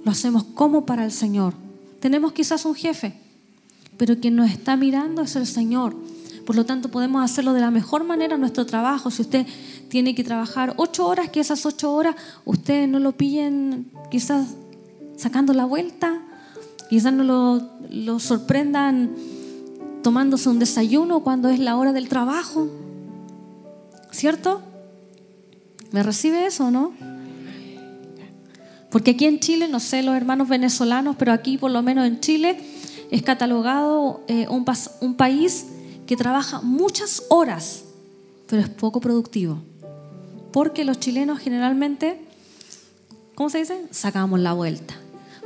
lo 0.04 0.12
hacemos 0.12 0.44
como 0.44 0.86
para 0.86 1.06
el 1.06 1.12
Señor. 1.12 1.54
Tenemos 2.00 2.34
quizás 2.34 2.66
un 2.66 2.74
jefe, 2.74 3.14
pero 3.98 4.20
quien 4.20 4.36
nos 4.36 4.50
está 4.50 4.76
mirando 4.76 5.22
es 5.22 5.36
el 5.36 5.46
Señor. 5.46 5.96
Por 6.46 6.56
lo 6.56 6.66
tanto, 6.66 6.90
podemos 6.90 7.24
hacerlo 7.24 7.54
de 7.54 7.62
la 7.62 7.70
mejor 7.70 8.04
manera 8.06 8.38
nuestro 8.38 8.66
trabajo. 8.66 9.12
Si 9.12 9.22
usted 9.22 9.46
tiene 9.90 10.16
que 10.16 10.24
trabajar 10.24 10.74
ocho 10.78 11.06
horas, 11.06 11.30
que 11.30 11.42
esas 11.42 11.64
ocho 11.68 11.94
horas 11.94 12.16
usted 12.46 12.88
no 12.88 12.98
lo 12.98 13.12
pillen 13.12 13.92
quizás 14.10 14.48
sacando 15.16 15.54
la 15.54 15.66
vuelta, 15.66 16.24
quizás 16.90 17.14
no 17.14 17.24
lo, 17.24 17.62
lo 17.90 18.20
sorprendan 18.20 19.12
tomándose 20.02 20.50
un 20.50 20.60
desayuno 20.60 21.22
cuando 21.22 21.50
es 21.50 21.60
la 21.60 21.78
hora 21.78 21.94
del 21.94 22.10
trabajo. 22.10 22.68
¿Cierto? 24.12 24.62
¿Me 25.92 26.02
recibe 26.02 26.48
eso 26.48 26.66
o 26.66 26.72
no? 26.72 26.94
Porque 28.90 29.12
aquí 29.12 29.26
en 29.26 29.40
Chile, 29.40 29.68
no 29.68 29.80
sé 29.80 30.02
los 30.02 30.16
hermanos 30.16 30.50
venezolanos, 30.50 31.16
pero 31.16 31.32
aquí 31.32 31.60
por 31.60 31.70
lo 31.70 31.84
menos 31.84 32.08
en 32.08 32.20
Chile 32.20 32.60
es 33.12 33.22
catalogado 33.22 34.22
eh, 34.28 34.48
un, 34.50 34.66
un 35.02 35.14
país 35.16 35.68
que 36.08 36.16
trabaja 36.16 36.62
muchas 36.62 37.24
horas, 37.30 37.84
pero 38.48 38.64
es 38.64 38.70
poco 38.70 39.00
productivo. 39.00 39.60
Porque 40.52 40.86
los 40.86 41.00
chilenos 41.00 41.38
generalmente, 41.38 42.20
¿cómo 43.36 43.52
se 43.52 43.60
dice? 43.60 43.86
Sacamos 43.92 44.40
la 44.40 44.54
vuelta 44.54 44.96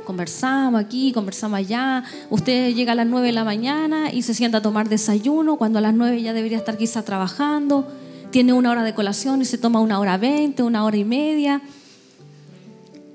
conversamos 0.04 0.80
aquí, 0.80 1.12
conversamos 1.12 1.58
allá. 1.58 2.04
Usted 2.30 2.74
llega 2.74 2.92
a 2.92 2.94
las 2.94 3.06
9 3.06 3.28
de 3.28 3.32
la 3.32 3.44
mañana 3.44 4.12
y 4.12 4.22
se 4.22 4.34
sienta 4.34 4.58
a 4.58 4.62
tomar 4.62 4.88
desayuno, 4.88 5.56
cuando 5.56 5.78
a 5.78 5.82
las 5.82 5.94
9 5.94 6.22
ya 6.22 6.32
debería 6.32 6.58
estar 6.58 6.76
quizá 6.76 7.02
trabajando. 7.02 7.88
Tiene 8.30 8.52
una 8.52 8.70
hora 8.70 8.82
de 8.82 8.94
colación 8.94 9.42
y 9.42 9.44
se 9.44 9.58
toma 9.58 9.80
una 9.80 9.98
hora 9.98 10.16
veinte, 10.16 10.62
una 10.62 10.84
hora 10.84 10.96
y 10.96 11.04
media. 11.04 11.62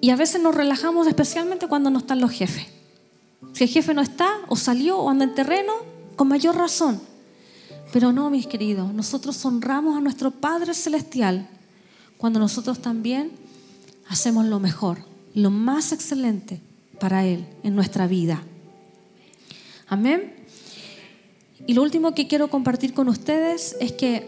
Y 0.01 0.09
a 0.11 0.15
veces 0.15 0.41
nos 0.41 0.55
relajamos 0.55 1.07
especialmente 1.07 1.67
cuando 1.67 1.89
no 1.89 1.99
están 1.99 2.19
los 2.19 2.31
jefes. 2.31 2.65
Si 3.53 3.63
el 3.63 3.69
jefe 3.69 3.93
no 3.93 4.01
está, 4.01 4.29
o 4.47 4.55
salió, 4.55 4.97
o 4.97 5.09
anda 5.09 5.25
en 5.25 5.35
terreno, 5.35 5.73
con 6.15 6.27
mayor 6.27 6.55
razón. 6.55 7.01
Pero 7.91 8.11
no, 8.11 8.29
mis 8.29 8.47
queridos, 8.47 8.93
nosotros 8.93 9.43
honramos 9.45 9.97
a 9.97 10.01
nuestro 10.01 10.31
Padre 10.31 10.73
Celestial 10.73 11.47
cuando 12.17 12.39
nosotros 12.39 12.79
también 12.81 13.31
hacemos 14.09 14.45
lo 14.45 14.59
mejor, 14.59 14.99
lo 15.33 15.49
más 15.49 15.91
excelente 15.91 16.61
para 16.99 17.25
Él 17.25 17.45
en 17.63 17.75
nuestra 17.75 18.07
vida. 18.07 18.43
Amén. 19.87 20.33
Y 21.65 21.73
lo 21.73 21.81
último 21.81 22.13
que 22.13 22.27
quiero 22.27 22.49
compartir 22.49 22.93
con 22.93 23.09
ustedes 23.09 23.75
es 23.79 23.91
que 23.91 24.27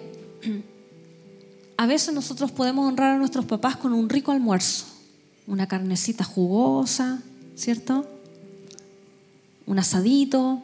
a 1.77 1.85
veces 1.85 2.13
nosotros 2.13 2.51
podemos 2.51 2.87
honrar 2.87 3.15
a 3.15 3.17
nuestros 3.17 3.45
papás 3.45 3.75
con 3.75 3.93
un 3.93 4.09
rico 4.09 4.31
almuerzo, 4.31 4.85
una 5.47 5.67
carnecita 5.67 6.23
jugosa, 6.23 7.21
¿cierto? 7.55 8.05
Un 9.65 9.79
asadito. 9.79 10.61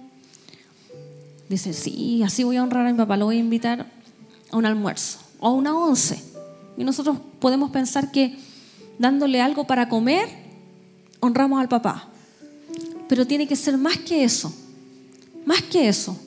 Dice, 1.50 1.74
sí, 1.74 2.22
así 2.24 2.44
voy 2.44 2.58
a 2.58 2.64
honrar 2.64 2.86
a 2.86 2.92
mi 2.92 2.98
papá, 2.98 3.18
lo 3.18 3.26
voy 3.26 3.38
a 3.38 3.40
invitar 3.40 3.88
a 4.52 4.58
un 4.58 4.66
almuerzo 4.66 5.20
o 5.40 5.48
a 5.48 5.54
una 5.54 5.76
once. 5.76 6.24
Y 6.78 6.84
nosotros 6.84 7.18
podemos 7.40 7.72
pensar 7.72 8.12
que 8.12 8.38
dándole 9.00 9.42
algo 9.42 9.66
para 9.66 9.90
comer, 9.90 10.47
honramos 11.20 11.60
al 11.60 11.68
papá. 11.68 12.08
Pero 13.08 13.26
tiene 13.26 13.48
que 13.48 13.56
ser 13.56 13.78
más 13.78 13.98
que 13.98 14.24
eso. 14.24 14.54
Más 15.46 15.62
que 15.62 15.88
eso. 15.88 16.20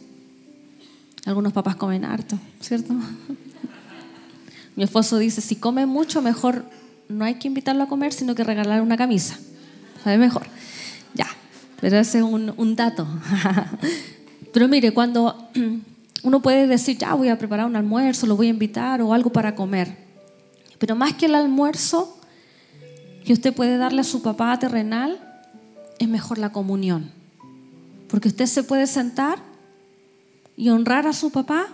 Algunos 1.27 1.53
papás 1.53 1.77
comen 1.77 2.05
harto, 2.05 2.39
¿cierto? 2.61 2.95
Mi 4.77 4.85
esposo 4.85 5.19
dice, 5.19 5.41
si 5.41 5.57
come 5.57 5.85
mucho, 5.85 6.23
mejor 6.23 6.65
no 7.09 7.25
hay 7.25 7.35
que 7.35 7.49
invitarlo 7.49 7.83
a 7.83 7.89
comer, 7.89 8.13
sino 8.13 8.35
que 8.35 8.45
regalar 8.45 8.81
una 8.81 8.97
camisa. 8.97 9.39
¿Sabe 10.03 10.17
mejor? 10.17 10.47
Ya, 11.13 11.27
pero 11.81 11.99
ese 11.99 12.19
es 12.19 12.25
un, 12.25 12.55
un 12.57 12.77
dato. 12.77 13.07
pero 14.53 14.69
mire, 14.69 14.95
cuando 14.95 15.51
uno 16.23 16.41
puede 16.41 16.67
decir, 16.67 16.97
ya 16.97 17.15
voy 17.15 17.29
a 17.29 17.37
preparar 17.37 17.67
un 17.67 17.77
almuerzo, 17.77 18.27
lo 18.27 18.37
voy 18.37 18.47
a 18.47 18.51
invitar 18.51 19.03
o 19.03 19.13
algo 19.13 19.31
para 19.31 19.55
comer. 19.55 19.97
Pero 20.79 20.97
más 20.97 21.13
que 21.15 21.27
el 21.27 21.35
almuerzo, 21.35 22.20
que 23.31 23.35
usted 23.35 23.55
puede 23.55 23.77
darle 23.77 24.01
a 24.01 24.03
su 24.03 24.23
papá 24.23 24.59
terrenal, 24.59 25.17
es 26.01 26.09
mejor 26.09 26.39
la 26.39 26.51
comunión. 26.51 27.13
Porque 28.09 28.27
usted 28.27 28.47
se 28.47 28.65
puede 28.65 28.89
sentar 28.89 29.39
y 30.57 30.69
honrar 30.69 31.07
a 31.07 31.13
su 31.13 31.31
papá 31.31 31.69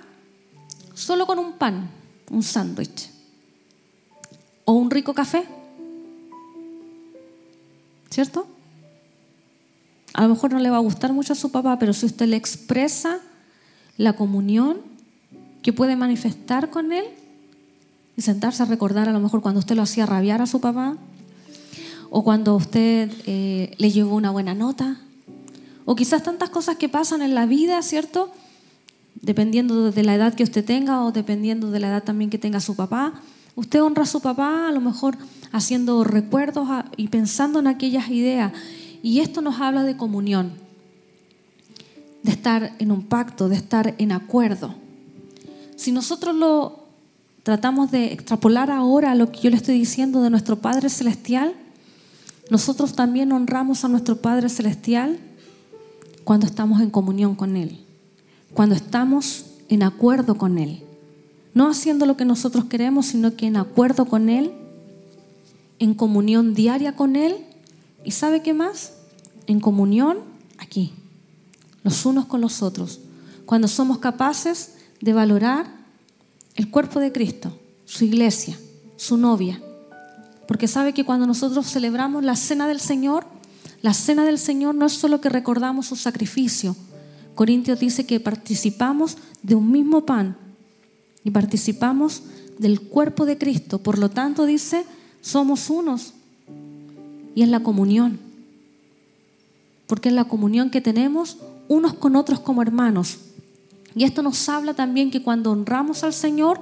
solo 0.93 1.27
con 1.27 1.39
un 1.39 1.55
pan, 1.55 1.89
un 2.31 2.43
sándwich 2.43 3.09
o 4.67 4.75
un 4.75 4.91
rico 4.91 5.15
café. 5.15 5.47
¿Cierto? 8.11 8.47
A 10.13 10.25
lo 10.25 10.29
mejor 10.29 10.53
no 10.53 10.59
le 10.59 10.69
va 10.69 10.77
a 10.77 10.81
gustar 10.81 11.15
mucho 11.15 11.33
a 11.33 11.37
su 11.37 11.51
papá, 11.51 11.79
pero 11.79 11.95
si 11.95 12.05
usted 12.05 12.27
le 12.27 12.37
expresa 12.37 13.19
la 13.97 14.13
comunión 14.13 14.77
que 15.63 15.73
puede 15.73 15.97
manifestar 15.97 16.69
con 16.69 16.93
él 16.93 17.07
y 18.15 18.21
sentarse 18.21 18.63
a 18.63 18.67
recordar 18.67 19.09
a 19.09 19.13
lo 19.13 19.21
mejor 19.21 19.41
cuando 19.41 19.61
usted 19.61 19.75
lo 19.75 19.81
hacía 19.81 20.05
rabiar 20.05 20.43
a 20.43 20.47
su 20.47 20.61
papá, 20.61 20.99
o 22.17 22.25
cuando 22.25 22.57
usted 22.57 23.13
eh, 23.27 23.75
le 23.77 23.91
llevó 23.91 24.17
una 24.17 24.31
buena 24.31 24.55
nota, 24.55 24.97
o 25.85 25.95
quizás 25.95 26.23
tantas 26.23 26.49
cosas 26.49 26.77
que 26.77 26.89
pasan 26.89 27.21
en 27.21 27.35
la 27.35 27.45
vida, 27.45 27.83
¿cierto? 27.83 28.33
Dependiendo 29.21 29.93
de 29.93 30.03
la 30.03 30.15
edad 30.15 30.33
que 30.33 30.43
usted 30.43 30.65
tenga 30.65 31.05
o 31.05 31.13
dependiendo 31.13 31.71
de 31.71 31.79
la 31.79 31.89
edad 31.89 32.05
también 32.05 32.31
que 32.31 32.39
tenga 32.39 32.61
su 32.61 32.75
papá. 32.75 33.21
Usted 33.55 33.83
honra 33.83 34.05
a 34.05 34.07
su 34.07 34.23
papá 34.23 34.67
a 34.67 34.73
lo 34.73 34.81
mejor 34.81 35.19
haciendo 35.53 36.05
recuerdos 36.05 36.67
y 36.97 37.09
pensando 37.09 37.59
en 37.59 37.67
aquellas 37.67 38.09
ideas. 38.09 38.51
Y 39.03 39.21
esto 39.21 39.43
nos 39.43 39.61
habla 39.61 39.83
de 39.83 39.99
comunión, 39.99 40.53
de 42.23 42.33
estar 42.33 42.73
en 42.79 42.93
un 42.93 43.03
pacto, 43.03 43.51
de 43.51 43.57
estar 43.57 43.95
en 43.99 44.13
acuerdo. 44.13 44.75
Si 45.77 45.93
nosotros 45.93 46.35
lo 46.35 46.87
tratamos 47.43 47.91
de 47.91 48.15
extrapolar 48.15 48.71
ahora 48.71 49.11
a 49.11 49.15
lo 49.15 49.31
que 49.31 49.41
yo 49.41 49.51
le 49.51 49.57
estoy 49.57 49.79
diciendo 49.79 50.23
de 50.23 50.31
nuestro 50.31 50.57
Padre 50.57 50.89
Celestial, 50.89 51.55
nosotros 52.51 52.95
también 52.95 53.33
honramos 53.33 53.85
a 53.85 53.89
nuestro 53.89 54.17
Padre 54.17 54.49
Celestial 54.49 55.19
cuando 56.25 56.47
estamos 56.47 56.81
en 56.81 56.91
comunión 56.91 57.35
con 57.35 57.57
Él, 57.57 57.81
cuando 58.55 58.75
estamos 58.75 59.47
en 59.69 59.83
acuerdo 59.83 60.37
con 60.37 60.59
Él. 60.59 60.83
No 61.55 61.69
haciendo 61.69 62.07
lo 62.07 62.17
que 62.17 62.25
nosotros 62.25 62.67
queremos, 62.67 63.07
sino 63.07 63.35
que 63.35 63.47
en 63.47 63.57
acuerdo 63.57 64.05
con 64.05 64.29
Él, 64.29 64.53
en 65.79 65.95
comunión 65.95 66.55
diaria 66.55 66.95
con 66.95 67.17
Él. 67.17 67.37
¿Y 68.05 68.13
sabe 68.13 68.43
qué 68.43 68.53
más? 68.55 68.93
En 69.47 69.61
comunión 69.61 70.19
aquí, 70.59 70.93
los 71.83 72.05
unos 72.07 72.27
con 72.27 72.41
los 72.41 72.63
otros. 72.63 73.01
Cuando 73.45 73.69
somos 73.69 73.99
capaces 73.99 74.75
de 75.01 75.13
valorar 75.13 75.67
el 76.55 76.71
cuerpo 76.71 77.01
de 77.01 77.13
Cristo, 77.13 77.57
su 77.85 78.05
iglesia, 78.05 78.59
su 78.97 79.17
novia, 79.17 79.61
porque 80.47 80.69
sabe 80.69 80.93
que 80.93 81.05
cuando 81.05 81.27
nosotros 81.27 81.71
celebramos 81.71 82.25
la 82.25 82.37
cena 82.37 82.69
del 82.69 82.81
Señor, 82.81 83.27
la 83.83 83.95
cena 83.95 84.25
del 84.25 84.39
Señor 84.39 84.75
no 84.75 84.87
es 84.87 84.93
solo 84.93 85.21
que 85.21 85.29
recordamos 85.29 85.87
su 85.87 85.97
sacrificio. 85.97 86.77
Corintios 87.35 87.79
dice 87.79 88.07
que 88.07 88.21
participamos 88.21 89.17
de 89.43 89.55
un 89.55 89.71
mismo 89.71 90.07
pan 90.07 90.37
y 91.25 91.31
participamos 91.31 92.23
del 92.59 92.81
cuerpo 92.81 93.27
de 93.27 93.39
Cristo. 93.39 93.79
Por 93.79 93.99
lo 93.99 94.09
tanto, 94.09 94.47
dice, 94.47 94.85
somos 95.21 95.69
unos. 95.71 96.15
Y 97.35 97.43
es 97.43 97.49
la 97.49 97.61
comunión. 97.61 98.19
Porque 99.87 100.09
es 100.09 100.15
la 100.15 100.25
comunión 100.25 100.71
que 100.71 100.81
tenemos 100.81 101.39
unos 101.69 101.95
con 101.95 102.17
otros 102.17 102.41
como 102.41 102.63
hermanos. 102.63 103.19
Y 103.95 104.05
esto 104.05 104.23
nos 104.23 104.49
habla 104.49 104.75
también 104.75 105.11
que 105.11 105.23
cuando 105.23 105.51
honramos 105.51 106.05
al 106.05 106.13
Señor, 106.13 106.61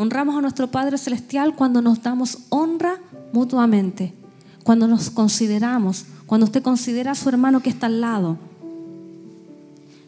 Honramos 0.00 0.34
a 0.34 0.40
nuestro 0.40 0.70
Padre 0.70 0.96
Celestial 0.96 1.54
cuando 1.54 1.82
nos 1.82 2.02
damos 2.02 2.38
honra 2.48 2.98
mutuamente, 3.34 4.14
cuando 4.62 4.88
nos 4.88 5.10
consideramos, 5.10 6.06
cuando 6.24 6.46
usted 6.46 6.62
considera 6.62 7.10
a 7.10 7.14
su 7.14 7.28
hermano 7.28 7.60
que 7.60 7.68
está 7.68 7.84
al 7.84 8.00
lado. 8.00 8.38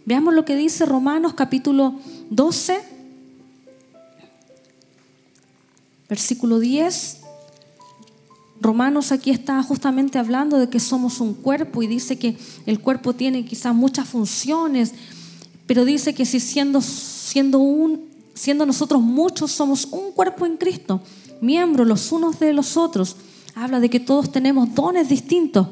Veamos 0.07 0.33
lo 0.33 0.47
que 0.47 0.57
dice 0.57 0.87
Romanos 0.87 1.35
capítulo 1.35 1.95
12, 2.31 2.81
versículo 6.09 6.59
10. 6.59 7.19
Romanos 8.63 9.13
aquí 9.13 9.31
está 9.31 9.63
justamente 9.63 10.19
hablando 10.19 10.57
de 10.57 10.71
que 10.71 10.81
somos 10.81 11.21
un 11.21 11.35
cuerpo 11.35 11.83
y 11.83 11.87
dice 11.87 12.19
que 12.19 12.39
el 12.65 12.81
cuerpo 12.81 13.13
tiene 13.13 13.45
quizás 13.45 13.75
muchas 13.75 14.09
funciones, 14.09 14.95
pero 15.67 15.85
dice 15.85 16.15
que 16.15 16.25
si 16.25 16.41
siendo, 16.41 16.81
siendo 16.81 17.59
un, 17.59 18.11
siendo 18.35 18.67
nosotros 18.67 19.03
muchos, 19.03 19.53
somos 19.53 19.87
un 19.87 20.13
cuerpo 20.13 20.47
en 20.47 20.57
Cristo, 20.57 21.01
miembros 21.41 21.87
los 21.87 22.13
unos 22.13 22.39
de 22.39 22.53
los 22.53 22.77
otros. 22.77 23.17
Habla 23.55 23.81
de 23.81 23.91
que 23.91 24.01
todos 24.01 24.33
tenemos 24.33 24.75
dones 24.75 25.09
distintos. 25.09 25.69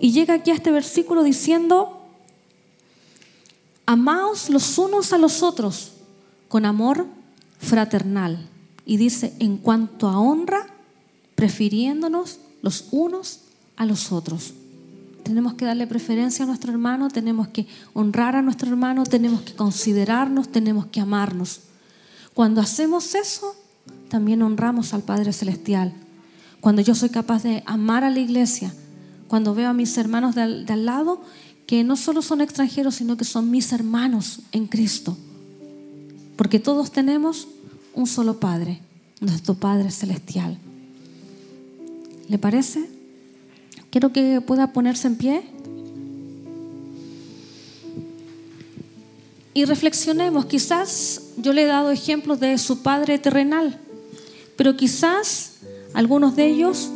Y 0.00 0.12
llega 0.12 0.34
aquí 0.34 0.50
a 0.50 0.54
este 0.54 0.70
versículo 0.70 1.22
diciendo, 1.22 2.00
amaos 3.84 4.48
los 4.48 4.78
unos 4.78 5.12
a 5.12 5.18
los 5.18 5.42
otros 5.42 5.92
con 6.48 6.64
amor 6.64 7.06
fraternal. 7.58 8.48
Y 8.86 8.96
dice, 8.96 9.34
en 9.38 9.58
cuanto 9.58 10.08
a 10.08 10.18
honra, 10.18 10.66
prefiriéndonos 11.34 12.38
los 12.62 12.86
unos 12.90 13.40
a 13.76 13.84
los 13.84 14.12
otros. 14.12 14.54
Tenemos 15.22 15.54
que 15.54 15.66
darle 15.66 15.86
preferencia 15.86 16.44
a 16.44 16.46
nuestro 16.46 16.72
hermano, 16.72 17.08
tenemos 17.08 17.48
que 17.48 17.66
honrar 17.92 18.36
a 18.36 18.42
nuestro 18.42 18.68
hermano, 18.68 19.04
tenemos 19.04 19.42
que 19.42 19.54
considerarnos, 19.54 20.48
tenemos 20.48 20.86
que 20.86 21.00
amarnos. 21.00 21.60
Cuando 22.40 22.62
hacemos 22.62 23.14
eso, 23.14 23.54
también 24.08 24.40
honramos 24.40 24.94
al 24.94 25.02
Padre 25.02 25.30
Celestial. 25.30 25.92
Cuando 26.62 26.80
yo 26.80 26.94
soy 26.94 27.10
capaz 27.10 27.42
de 27.42 27.62
amar 27.66 28.02
a 28.02 28.08
la 28.08 28.18
iglesia, 28.18 28.72
cuando 29.28 29.54
veo 29.54 29.68
a 29.68 29.74
mis 29.74 29.98
hermanos 29.98 30.34
de 30.34 30.40
al, 30.40 30.86
lado, 30.86 31.20
que 31.66 31.84
no 31.84 31.96
solo 31.96 32.22
son 32.22 32.40
extranjeros, 32.40 32.94
sino 32.94 33.18
que 33.18 33.26
son 33.26 33.50
mis 33.50 33.74
hermanos 33.74 34.40
en 34.52 34.68
Cristo. 34.68 35.18
Porque 36.36 36.58
todos 36.58 36.90
tenemos 36.90 37.46
un 37.92 38.06
solo 38.06 38.40
Padre, 38.40 38.80
nuestro 39.20 39.52
Padre 39.52 39.90
Celestial. 39.90 40.56
¿Le 42.26 42.38
parece? 42.38 42.88
Quiero 43.90 44.14
que 44.14 44.40
pueda 44.40 44.72
ponerse 44.72 45.08
en 45.08 45.16
pie. 45.16 45.42
Y 49.52 49.64
reflexionemos. 49.64 50.46
Quizás 50.46 51.32
yo 51.36 51.52
le 51.52 51.62
he 51.62 51.66
dado 51.66 51.90
ejemplos 51.90 52.40
de 52.40 52.56
su 52.58 52.82
padre 52.82 53.18
terrenal, 53.18 53.78
pero 54.56 54.76
quizás 54.76 55.58
algunos 55.94 56.36
de 56.36 56.46
ellos 56.46 56.90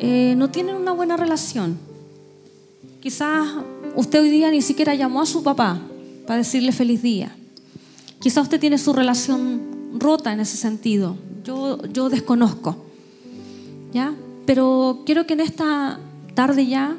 eh, 0.00 0.34
no 0.36 0.50
tienen 0.50 0.76
una 0.76 0.92
buena 0.92 1.16
relación. 1.16 1.78
Quizás 3.00 3.48
usted 3.96 4.20
hoy 4.20 4.30
día 4.30 4.50
ni 4.50 4.62
siquiera 4.62 4.94
llamó 4.94 5.20
a 5.20 5.26
su 5.26 5.42
papá 5.42 5.80
para 6.26 6.38
decirle 6.38 6.72
feliz 6.72 7.02
día. 7.02 7.34
Quizás 8.20 8.44
usted 8.44 8.60
tiene 8.60 8.78
su 8.78 8.92
relación 8.92 9.98
rota 9.98 10.32
en 10.32 10.40
ese 10.40 10.56
sentido. 10.56 11.16
Yo, 11.44 11.82
yo 11.92 12.08
desconozco. 12.08 12.76
¿Ya? 13.92 14.14
Pero 14.46 15.02
quiero 15.04 15.26
que 15.26 15.34
en 15.34 15.40
esta 15.40 16.00
tarde 16.34 16.66
ya 16.66 16.96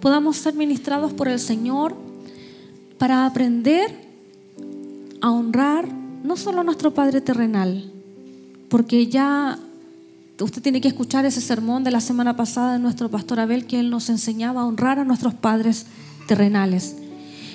podamos 0.00 0.36
ser 0.36 0.54
ministrados 0.54 1.12
por 1.12 1.28
el 1.28 1.38
Señor 1.38 1.96
para 2.98 3.26
aprender 3.26 4.05
a 5.20 5.30
honrar 5.30 5.88
no 6.22 6.36
solo 6.36 6.60
a 6.60 6.64
nuestro 6.64 6.92
Padre 6.92 7.20
terrenal, 7.20 7.92
porque 8.68 9.06
ya 9.06 9.58
usted 10.40 10.62
tiene 10.62 10.80
que 10.80 10.88
escuchar 10.88 11.24
ese 11.24 11.40
sermón 11.40 11.84
de 11.84 11.90
la 11.90 12.00
semana 12.00 12.36
pasada 12.36 12.74
de 12.74 12.78
nuestro 12.78 13.10
pastor 13.10 13.40
Abel, 13.40 13.66
que 13.66 13.80
él 13.80 13.90
nos 13.90 14.10
enseñaba 14.10 14.62
a 14.62 14.66
honrar 14.66 14.98
a 14.98 15.04
nuestros 15.04 15.34
padres 15.34 15.86
terrenales. 16.26 16.96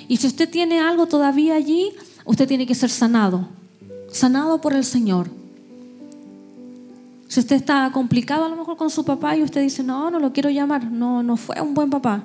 Y 0.08 0.16
si 0.16 0.26
usted 0.26 0.48
tiene 0.48 0.80
algo 0.80 1.06
todavía 1.06 1.54
allí, 1.54 1.90
usted 2.24 2.48
tiene 2.48 2.66
que 2.66 2.74
ser 2.74 2.90
sanado, 2.90 3.48
sanado 4.10 4.60
por 4.60 4.72
el 4.72 4.84
Señor. 4.84 5.30
Si 7.28 7.40
usted 7.40 7.56
está 7.56 7.90
complicado 7.92 8.44
a 8.44 8.48
lo 8.48 8.56
mejor 8.56 8.76
con 8.76 8.90
su 8.90 9.04
papá 9.04 9.36
y 9.36 9.42
usted 9.42 9.62
dice, 9.62 9.82
no, 9.82 10.10
no 10.10 10.18
lo 10.18 10.32
quiero 10.32 10.50
llamar, 10.50 10.90
no, 10.90 11.22
no 11.22 11.36
fue 11.36 11.60
un 11.60 11.74
buen 11.74 11.88
papá, 11.88 12.24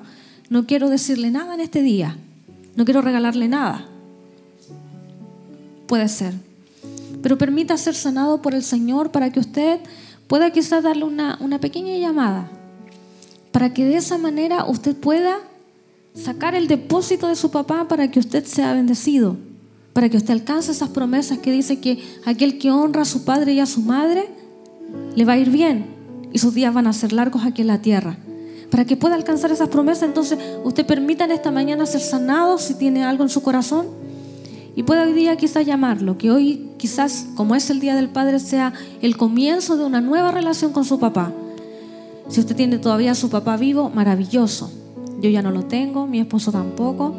no 0.49 0.65
quiero 0.65 0.89
decirle 0.89 1.29
nada 1.31 1.53
en 1.53 1.61
este 1.61 1.81
día, 1.81 2.17
no 2.75 2.83
quiero 2.83 3.01
regalarle 3.01 3.47
nada 3.47 3.87
puede 5.87 6.07
ser. 6.07 6.33
Pero 7.21 7.37
permita 7.37 7.77
ser 7.77 7.95
sanado 7.95 8.41
por 8.41 8.53
el 8.53 8.63
Señor 8.63 9.11
para 9.11 9.31
que 9.31 9.39
usted 9.39 9.79
pueda 10.27 10.51
quizás 10.51 10.83
darle 10.83 11.05
una, 11.05 11.37
una 11.41 11.59
pequeña 11.59 11.97
llamada. 11.97 12.49
Para 13.51 13.73
que 13.73 13.85
de 13.85 13.95
esa 13.95 14.17
manera 14.17 14.65
usted 14.65 14.95
pueda 14.95 15.37
sacar 16.13 16.55
el 16.55 16.67
depósito 16.67 17.27
de 17.27 17.35
su 17.35 17.51
papá 17.51 17.87
para 17.87 18.11
que 18.11 18.19
usted 18.19 18.45
sea 18.45 18.73
bendecido. 18.73 19.37
Para 19.93 20.09
que 20.09 20.17
usted 20.17 20.33
alcance 20.33 20.71
esas 20.71 20.89
promesas 20.89 21.39
que 21.39 21.51
dice 21.51 21.79
que 21.79 22.03
aquel 22.25 22.59
que 22.59 22.69
honra 22.69 23.01
a 23.01 23.05
su 23.05 23.23
padre 23.25 23.53
y 23.53 23.59
a 23.59 23.65
su 23.65 23.81
madre 23.81 24.29
le 25.15 25.25
va 25.25 25.33
a 25.33 25.37
ir 25.37 25.49
bien 25.49 25.87
y 26.31 26.39
sus 26.39 26.53
días 26.53 26.73
van 26.73 26.87
a 26.87 26.93
ser 26.93 27.13
largos 27.13 27.45
aquí 27.45 27.61
en 27.61 27.67
la 27.67 27.81
tierra. 27.81 28.17
Para 28.69 28.85
que 28.85 28.97
pueda 28.97 29.15
alcanzar 29.15 29.51
esas 29.51 29.69
promesas, 29.69 30.03
entonces 30.03 30.37
usted 30.63 30.85
permita 30.85 31.23
en 31.23 31.31
esta 31.31 31.51
mañana 31.51 31.85
ser 31.85 32.01
sanado 32.01 32.57
si 32.57 32.75
tiene 32.75 33.05
algo 33.05 33.23
en 33.23 33.29
su 33.29 33.41
corazón 33.41 33.87
y 34.77 34.83
puede 34.83 35.01
hoy 35.01 35.13
día 35.13 35.35
quizás 35.37 35.65
llamarlo, 35.65 36.19
que 36.19 36.29
hoy 36.29 36.69
quizás, 36.77 37.25
como 37.33 37.55
es 37.55 37.71
el 37.71 37.79
Día 37.79 37.95
del 37.95 38.09
Padre, 38.09 38.37
sea 38.37 38.73
el 39.01 39.17
comienzo 39.17 39.75
de 39.75 39.83
una 39.83 40.01
nueva 40.01 40.29
relación 40.29 40.71
con 40.71 40.85
su 40.85 40.99
papá. 40.99 41.33
Si 42.29 42.41
usted 42.41 42.55
tiene 42.55 42.77
todavía 42.77 43.13
a 43.13 43.15
su 43.15 43.31
papá 43.31 43.57
vivo, 43.57 43.89
maravilloso. 43.89 44.69
Yo 45.19 45.31
ya 45.31 45.41
no 45.41 45.49
lo 45.49 45.63
tengo, 45.63 46.05
mi 46.05 46.19
esposo 46.19 46.51
tampoco. 46.51 47.15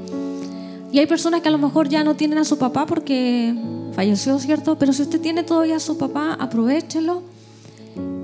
Y 0.93 1.01
hay 1.01 1.07
personas 1.09 1.41
que 1.41 1.49
a 1.49 1.51
lo 1.51 1.59
mejor 1.59 1.89
ya 1.89 2.05
no 2.05 2.15
tienen 2.15 2.39
a 2.39 2.45
su 2.45 2.59
papá 2.59 2.87
porque 2.87 3.53
falleció, 3.93 4.39
¿cierto? 4.39 4.79
Pero 4.79 4.93
si 4.93 5.03
usted 5.03 5.21
tiene 5.21 5.43
todavía 5.43 5.79
a 5.79 5.81
su 5.81 5.99
papá, 5.99 6.35
aprovechelo 6.39 7.25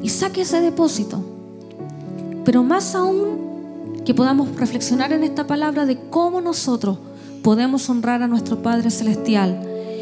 y 0.00 0.10
saque 0.10 0.42
ese 0.42 0.60
depósito. 0.60 1.24
Pero 2.44 2.62
más 2.62 2.94
aún 2.94 4.02
que 4.04 4.14
podamos 4.14 4.54
reflexionar 4.54 5.12
en 5.12 5.24
esta 5.24 5.44
palabra 5.44 5.86
de 5.86 5.98
cómo 6.08 6.40
nosotros 6.40 6.98
podemos 7.44 7.90
honrar 7.90 8.22
a 8.22 8.26
nuestro 8.26 8.62
Padre 8.62 8.90
Celestial 8.90 9.60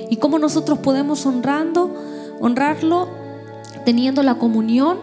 y 0.09 0.17
cómo 0.17 0.39
nosotros 0.39 0.79
podemos 0.79 1.27
honrando, 1.27 1.93
honrarlo 2.41 3.09
teniendo 3.85 4.23
la 4.23 4.37
comunión. 4.37 4.97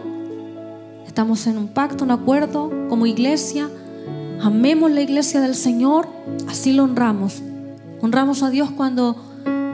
Estamos 1.06 1.46
en 1.46 1.58
un 1.58 1.68
pacto, 1.68 2.02
un 2.02 2.10
acuerdo 2.10 2.72
como 2.88 3.04
iglesia. 3.04 3.68
Amemos 4.40 4.90
la 4.90 5.02
iglesia 5.02 5.42
del 5.42 5.54
Señor, 5.54 6.08
así 6.48 6.72
lo 6.72 6.84
honramos. 6.84 7.42
Honramos 8.00 8.42
a 8.42 8.48
Dios 8.48 8.70
cuando 8.70 9.16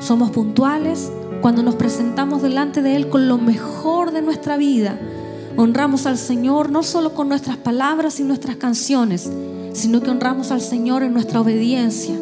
somos 0.00 0.32
puntuales, 0.32 1.12
cuando 1.40 1.62
nos 1.62 1.76
presentamos 1.76 2.42
delante 2.42 2.82
de 2.82 2.96
Él 2.96 3.08
con 3.08 3.28
lo 3.28 3.38
mejor 3.38 4.10
de 4.10 4.22
nuestra 4.22 4.56
vida. 4.56 4.98
Honramos 5.56 6.04
al 6.06 6.18
Señor 6.18 6.70
no 6.70 6.82
solo 6.82 7.14
con 7.14 7.28
nuestras 7.28 7.58
palabras 7.58 8.18
y 8.18 8.24
nuestras 8.24 8.56
canciones, 8.56 9.30
sino 9.72 10.00
que 10.02 10.10
honramos 10.10 10.50
al 10.50 10.60
Señor 10.60 11.04
en 11.04 11.12
nuestra 11.12 11.40
obediencia, 11.40 12.16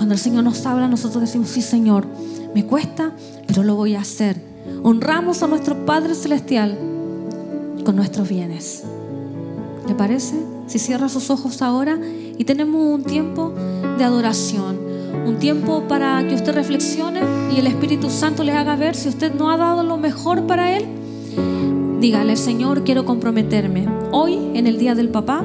Cuando 0.00 0.14
el 0.14 0.18
Señor 0.18 0.44
nos 0.44 0.64
habla, 0.64 0.88
nosotros 0.88 1.20
decimos, 1.20 1.50
sí 1.50 1.60
Señor, 1.60 2.06
me 2.54 2.64
cuesta, 2.64 3.12
pero 3.46 3.62
lo 3.62 3.74
voy 3.74 3.96
a 3.96 4.00
hacer. 4.00 4.40
Honramos 4.82 5.42
a 5.42 5.46
nuestro 5.46 5.84
Padre 5.84 6.14
Celestial 6.14 6.78
con 7.84 7.96
nuestros 7.96 8.26
bienes. 8.26 8.82
¿Le 9.86 9.94
parece? 9.94 10.36
Si 10.68 10.78
cierra 10.78 11.10
sus 11.10 11.28
ojos 11.28 11.60
ahora 11.60 11.98
y 12.38 12.42
tenemos 12.46 12.82
un 12.82 13.04
tiempo 13.04 13.52
de 13.98 14.02
adoración, 14.02 14.78
un 15.26 15.38
tiempo 15.38 15.82
para 15.86 16.26
que 16.26 16.34
usted 16.34 16.54
reflexione 16.54 17.20
y 17.54 17.58
el 17.58 17.66
Espíritu 17.66 18.08
Santo 18.08 18.42
le 18.42 18.52
haga 18.52 18.76
ver 18.76 18.96
si 18.96 19.10
usted 19.10 19.34
no 19.34 19.50
ha 19.50 19.58
dado 19.58 19.82
lo 19.82 19.98
mejor 19.98 20.46
para 20.46 20.78
Él. 20.78 20.86
Dígale, 22.00 22.38
Señor, 22.38 22.84
quiero 22.84 23.04
comprometerme. 23.04 23.86
Hoy, 24.12 24.38
en 24.54 24.66
el 24.66 24.78
Día 24.78 24.94
del 24.94 25.10
Papá, 25.10 25.44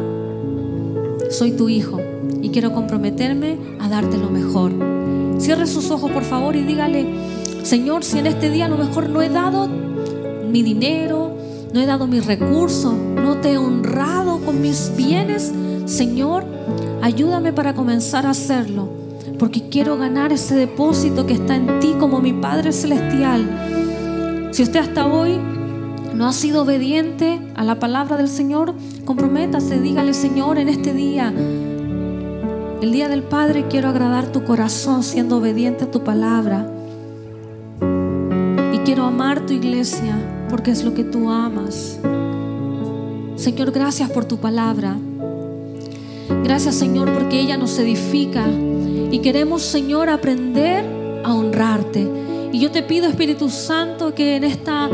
soy 1.29 1.51
tu 1.51 1.67
hijo 1.67 1.99
y 2.45 2.49
quiero 2.49 2.71
comprometerme 2.73 3.57
a 3.79 3.89
darte 3.89 4.19
lo 4.19 4.29
mejor. 4.29 4.71
Cierre 5.39 5.65
sus 5.65 5.89
ojos, 5.89 6.11
por 6.11 6.23
favor, 6.23 6.55
y 6.55 6.61
dígale, 6.61 7.07
Señor, 7.63 8.03
si 8.03 8.19
en 8.19 8.27
este 8.27 8.51
día 8.51 8.65
a 8.65 8.69
lo 8.69 8.77
mejor 8.77 9.09
no 9.09 9.23
he 9.23 9.29
dado 9.29 9.67
mi 9.67 10.61
dinero, 10.61 11.35
no 11.73 11.81
he 11.81 11.87
dado 11.87 12.05
mis 12.05 12.23
recursos, 12.23 12.93
no 12.93 13.37
te 13.37 13.53
he 13.53 13.57
honrado 13.57 14.41
con 14.45 14.61
mis 14.61 14.95
bienes, 14.95 15.51
Señor, 15.85 16.45
ayúdame 17.01 17.51
para 17.51 17.73
comenzar 17.73 18.27
a 18.27 18.29
hacerlo, 18.29 18.89
porque 19.39 19.67
quiero 19.67 19.97
ganar 19.97 20.31
ese 20.31 20.53
depósito 20.53 21.25
que 21.25 21.33
está 21.33 21.55
en 21.55 21.79
ti 21.79 21.95
como 21.99 22.21
mi 22.21 22.33
Padre 22.33 22.73
Celestial. 22.73 24.49
Si 24.51 24.61
usted 24.61 24.81
hasta 24.81 25.07
hoy 25.07 25.39
no 26.13 26.27
ha 26.27 26.31
sido 26.31 26.61
obediente 26.61 27.41
a 27.55 27.63
la 27.63 27.79
palabra 27.79 28.17
del 28.17 28.29
Señor, 28.29 28.75
comprométase, 29.03 29.81
dígale, 29.81 30.13
Señor, 30.13 30.59
en 30.59 30.69
este 30.69 30.93
día, 30.93 31.33
el 32.85 32.91
día 32.91 33.09
del 33.09 33.23
Padre, 33.23 33.65
quiero 33.67 33.89
agradar 33.89 34.31
tu 34.31 34.43
corazón 34.43 35.01
siendo 35.01 35.37
obediente 35.37 35.85
a 35.85 35.89
tu 35.89 36.03
palabra. 36.03 36.69
Y 38.71 38.77
quiero 38.85 39.05
amar 39.05 39.43
tu 39.47 39.53
iglesia 39.53 40.15
porque 40.51 40.69
es 40.69 40.83
lo 40.83 40.93
que 40.93 41.03
tú 41.03 41.31
amas. 41.31 41.99
Señor, 43.37 43.71
gracias 43.71 44.11
por 44.11 44.25
tu 44.25 44.37
palabra. 44.37 44.95
Gracias, 46.43 46.75
Señor, 46.75 47.11
porque 47.11 47.39
ella 47.39 47.57
nos 47.57 47.79
edifica. 47.79 48.45
Y 49.09 49.17
queremos, 49.17 49.63
Señor, 49.63 50.07
aprender 50.07 50.85
a 51.23 51.33
honrarte. 51.33 52.07
Y 52.51 52.59
yo 52.59 52.69
te 52.69 52.83
pido, 52.83 53.07
Espíritu 53.07 53.49
Santo, 53.49 54.13
que 54.13 54.35
en 54.35 54.43
esta 54.43 54.91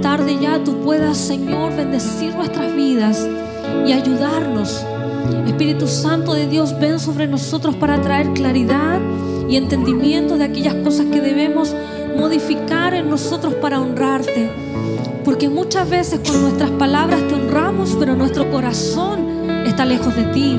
tarde 0.00 0.38
ya 0.40 0.64
tú 0.64 0.78
puedas, 0.78 1.18
Señor, 1.18 1.76
bendecir 1.76 2.34
nuestras 2.34 2.74
vidas 2.74 3.28
y 3.86 3.92
ayudarnos. 3.92 4.86
Espíritu 5.46 5.86
Santo 5.86 6.34
de 6.34 6.46
Dios, 6.46 6.78
ven 6.78 6.98
sobre 6.98 7.26
nosotros 7.26 7.76
para 7.76 8.00
traer 8.00 8.32
claridad 8.32 9.00
y 9.48 9.56
entendimiento 9.56 10.36
de 10.36 10.44
aquellas 10.44 10.74
cosas 10.74 11.06
que 11.06 11.20
debemos 11.20 11.74
modificar 12.16 12.94
en 12.94 13.08
nosotros 13.08 13.54
para 13.54 13.80
honrarte. 13.80 14.50
Porque 15.24 15.48
muchas 15.48 15.88
veces 15.88 16.20
con 16.20 16.40
nuestras 16.42 16.70
palabras 16.72 17.26
te 17.28 17.34
honramos, 17.34 17.96
pero 17.98 18.14
nuestro 18.14 18.50
corazón 18.50 19.48
está 19.66 19.84
lejos 19.84 20.14
de 20.14 20.24
ti. 20.24 20.58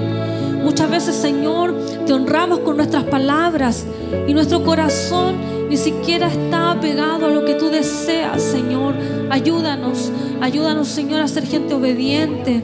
Muchas 0.63 0.89
veces, 0.89 1.15
Señor, 1.15 1.73
te 2.05 2.13
honramos 2.13 2.59
con 2.59 2.75
nuestras 2.77 3.05
palabras 3.05 3.85
y 4.27 4.33
nuestro 4.33 4.63
corazón 4.63 5.35
ni 5.69 5.77
siquiera 5.77 6.27
está 6.27 6.77
pegado 6.79 7.27
a 7.27 7.29
lo 7.29 7.45
que 7.45 7.55
tú 7.55 7.69
deseas, 7.69 8.41
Señor. 8.41 8.95
Ayúdanos, 9.29 10.11
ayúdanos, 10.41 10.87
Señor, 10.87 11.21
a 11.21 11.27
ser 11.27 11.45
gente 11.45 11.73
obediente. 11.73 12.61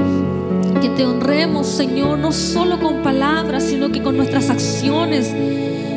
Que 0.83 0.89
te 0.89 1.05
honremos, 1.05 1.65
Señor, 1.67 2.19
no 2.19 2.33
solo 2.33 2.77
con 2.77 3.03
palabras, 3.03 3.63
sino 3.63 3.89
que 3.89 4.03
con 4.03 4.17
nuestras 4.17 4.49
acciones. 4.49 5.29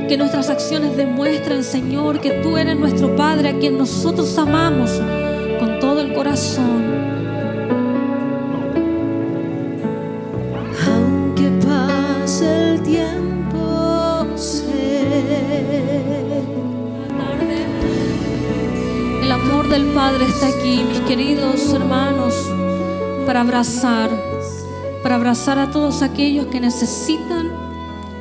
Que 0.09 0.17
nuestras 0.17 0.49
acciones 0.49 0.97
demuestren, 0.97 1.65
Señor, 1.65 2.21
que 2.21 2.31
tú 2.41 2.57
eres 2.57 2.77
nuestro 2.79 3.17
Padre, 3.17 3.49
a 3.49 3.59
quien 3.59 3.79
nosotros 3.79 4.39
amamos 4.39 4.93
con 5.59 5.81
todo 5.81 6.03
el 6.03 6.15
corazón. 6.15 6.85
Aunque 10.87 11.51
pase 11.67 12.75
el 12.75 12.83
tiempo, 12.85 14.25
El 19.21 19.33
amor 19.33 19.69
del 19.69 19.87
Padre 19.87 20.27
está 20.27 20.47
aquí, 20.47 20.85
mis 20.89 21.01
queridos 21.01 21.75
hermanos, 21.75 22.35
para 23.27 23.41
abrazar, 23.41 24.36
para 25.07 25.15
abrazar 25.15 25.61
a 25.61 25.71
todos 25.71 26.03
aquellos 26.03 26.47
que 26.47 26.59
necesitan 26.59 27.49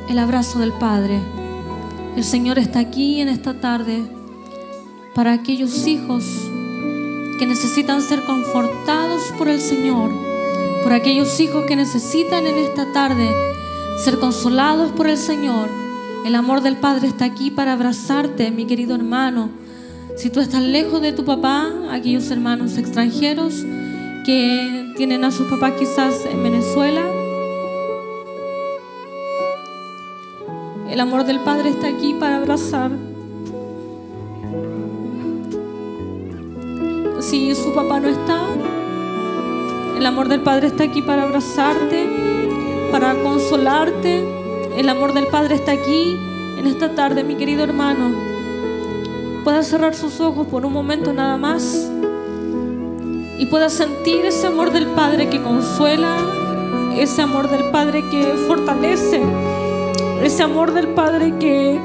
el 0.08 0.20
abrazo 0.20 0.60
del 0.60 0.72
Padre. 0.72 1.18
El 2.14 2.22
Señor 2.22 2.60
está 2.60 2.78
aquí 2.78 3.20
en 3.20 3.28
esta 3.28 3.54
tarde 3.54 4.04
para 5.12 5.32
aquellos 5.32 5.84
hijos 5.88 6.22
que 7.40 7.44
necesitan 7.44 8.00
ser 8.02 8.22
confortados 8.24 9.20
por 9.36 9.48
el 9.48 9.60
Señor, 9.60 10.12
por 10.84 10.92
aquellos 10.92 11.40
hijos 11.40 11.64
que 11.66 11.74
necesitan 11.74 12.46
en 12.46 12.54
esta 12.54 12.92
tarde 12.92 13.34
ser 14.04 14.20
consolados 14.20 14.92
por 14.92 15.08
el 15.08 15.18
Señor. 15.18 15.68
El 16.24 16.36
amor 16.36 16.60
del 16.60 16.76
Padre 16.76 17.08
está 17.08 17.24
aquí 17.24 17.50
para 17.50 17.72
abrazarte, 17.72 18.52
mi 18.52 18.64
querido 18.64 18.94
hermano. 18.94 19.50
Si 20.16 20.30
tú 20.30 20.38
estás 20.38 20.62
lejos 20.62 21.02
de 21.02 21.12
tu 21.12 21.24
papá, 21.24 21.68
aquellos 21.90 22.30
hermanos 22.30 22.78
extranjeros 22.78 23.64
que 24.24 24.85
tienen 24.96 25.24
a 25.24 25.30
sus 25.30 25.46
papás 25.48 25.74
quizás 25.78 26.24
en 26.24 26.42
Venezuela, 26.42 27.02
el 30.90 30.98
amor 31.00 31.24
del 31.24 31.40
Padre 31.40 31.68
está 31.68 31.88
aquí 31.88 32.14
para 32.14 32.38
abrazar. 32.38 32.90
Si 37.20 37.54
su 37.54 37.74
papá 37.74 38.00
no 38.00 38.08
está, 38.08 38.40
el 39.98 40.06
amor 40.06 40.28
del 40.28 40.40
Padre 40.40 40.68
está 40.68 40.84
aquí 40.84 41.02
para 41.02 41.24
abrazarte, 41.24 42.88
para 42.90 43.22
consolarte. 43.22 44.24
El 44.78 44.88
amor 44.88 45.12
del 45.12 45.26
Padre 45.26 45.56
está 45.56 45.72
aquí 45.72 46.16
en 46.58 46.66
esta 46.66 46.94
tarde, 46.94 47.22
mi 47.22 47.34
querido 47.34 47.62
hermano. 47.64 48.14
Pueda 49.44 49.62
cerrar 49.62 49.94
sus 49.94 50.20
ojos 50.20 50.46
por 50.46 50.64
un 50.64 50.72
momento 50.72 51.12
nada 51.12 51.36
más 51.36 51.90
y 53.38 53.46
pueda 53.46 53.68
sentir 53.68 54.24
ese 54.24 54.46
amor 54.46 54.72
del 54.72 54.86
Padre 54.86 55.28
que 55.28 55.42
consuela, 55.42 56.16
ese 56.96 57.22
amor 57.22 57.50
del 57.50 57.70
Padre 57.70 58.02
que 58.10 58.34
fortalece, 58.46 59.20
ese 60.22 60.42
amor 60.42 60.72
del 60.72 60.88
Padre 60.88 61.34
que 61.38 61.78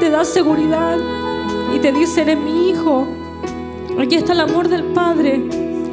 te 0.00 0.10
da 0.10 0.24
seguridad 0.24 0.98
y 1.74 1.78
te 1.78 1.92
dice, 1.92 2.22
eres 2.22 2.38
mi 2.38 2.70
hijo. 2.70 3.06
Aquí 3.98 4.14
está 4.14 4.32
el 4.32 4.40
amor 4.40 4.68
del 4.68 4.84
Padre 4.84 5.42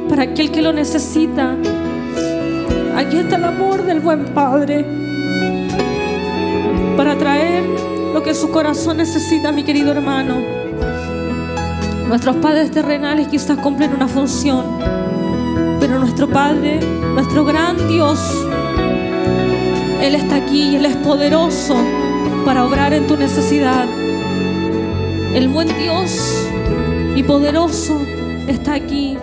para 0.08 0.24
aquel 0.24 0.50
que 0.50 0.62
lo 0.62 0.72
necesita. 0.72 1.56
Aquí 2.96 3.18
está 3.18 3.36
el 3.36 3.44
amor 3.44 3.82
del 3.82 4.00
buen 4.00 4.26
Padre 4.26 4.84
para 6.96 7.18
traer 7.18 7.64
lo 8.12 8.22
que 8.22 8.34
su 8.34 8.50
corazón 8.50 8.98
necesita, 8.98 9.52
mi 9.52 9.64
querido 9.64 9.90
hermano. 9.90 10.63
Nuestros 12.08 12.36
padres 12.36 12.70
terrenales 12.70 13.28
quizás 13.28 13.58
cumplen 13.58 13.92
una 13.94 14.06
función, 14.08 14.64
pero 15.80 15.98
nuestro 15.98 16.28
Padre, 16.28 16.80
nuestro 17.14 17.44
gran 17.44 17.76
Dios, 17.88 18.18
Él 20.00 20.14
está 20.14 20.36
aquí 20.36 20.70
y 20.70 20.76
Él 20.76 20.84
es 20.84 20.96
poderoso 20.96 21.76
para 22.44 22.64
obrar 22.64 22.92
en 22.92 23.06
tu 23.06 23.16
necesidad. 23.16 23.86
El 25.34 25.48
buen 25.48 25.68
Dios 25.78 26.46
y 27.16 27.22
poderoso 27.22 28.00
está 28.46 28.74
aquí 28.74 29.18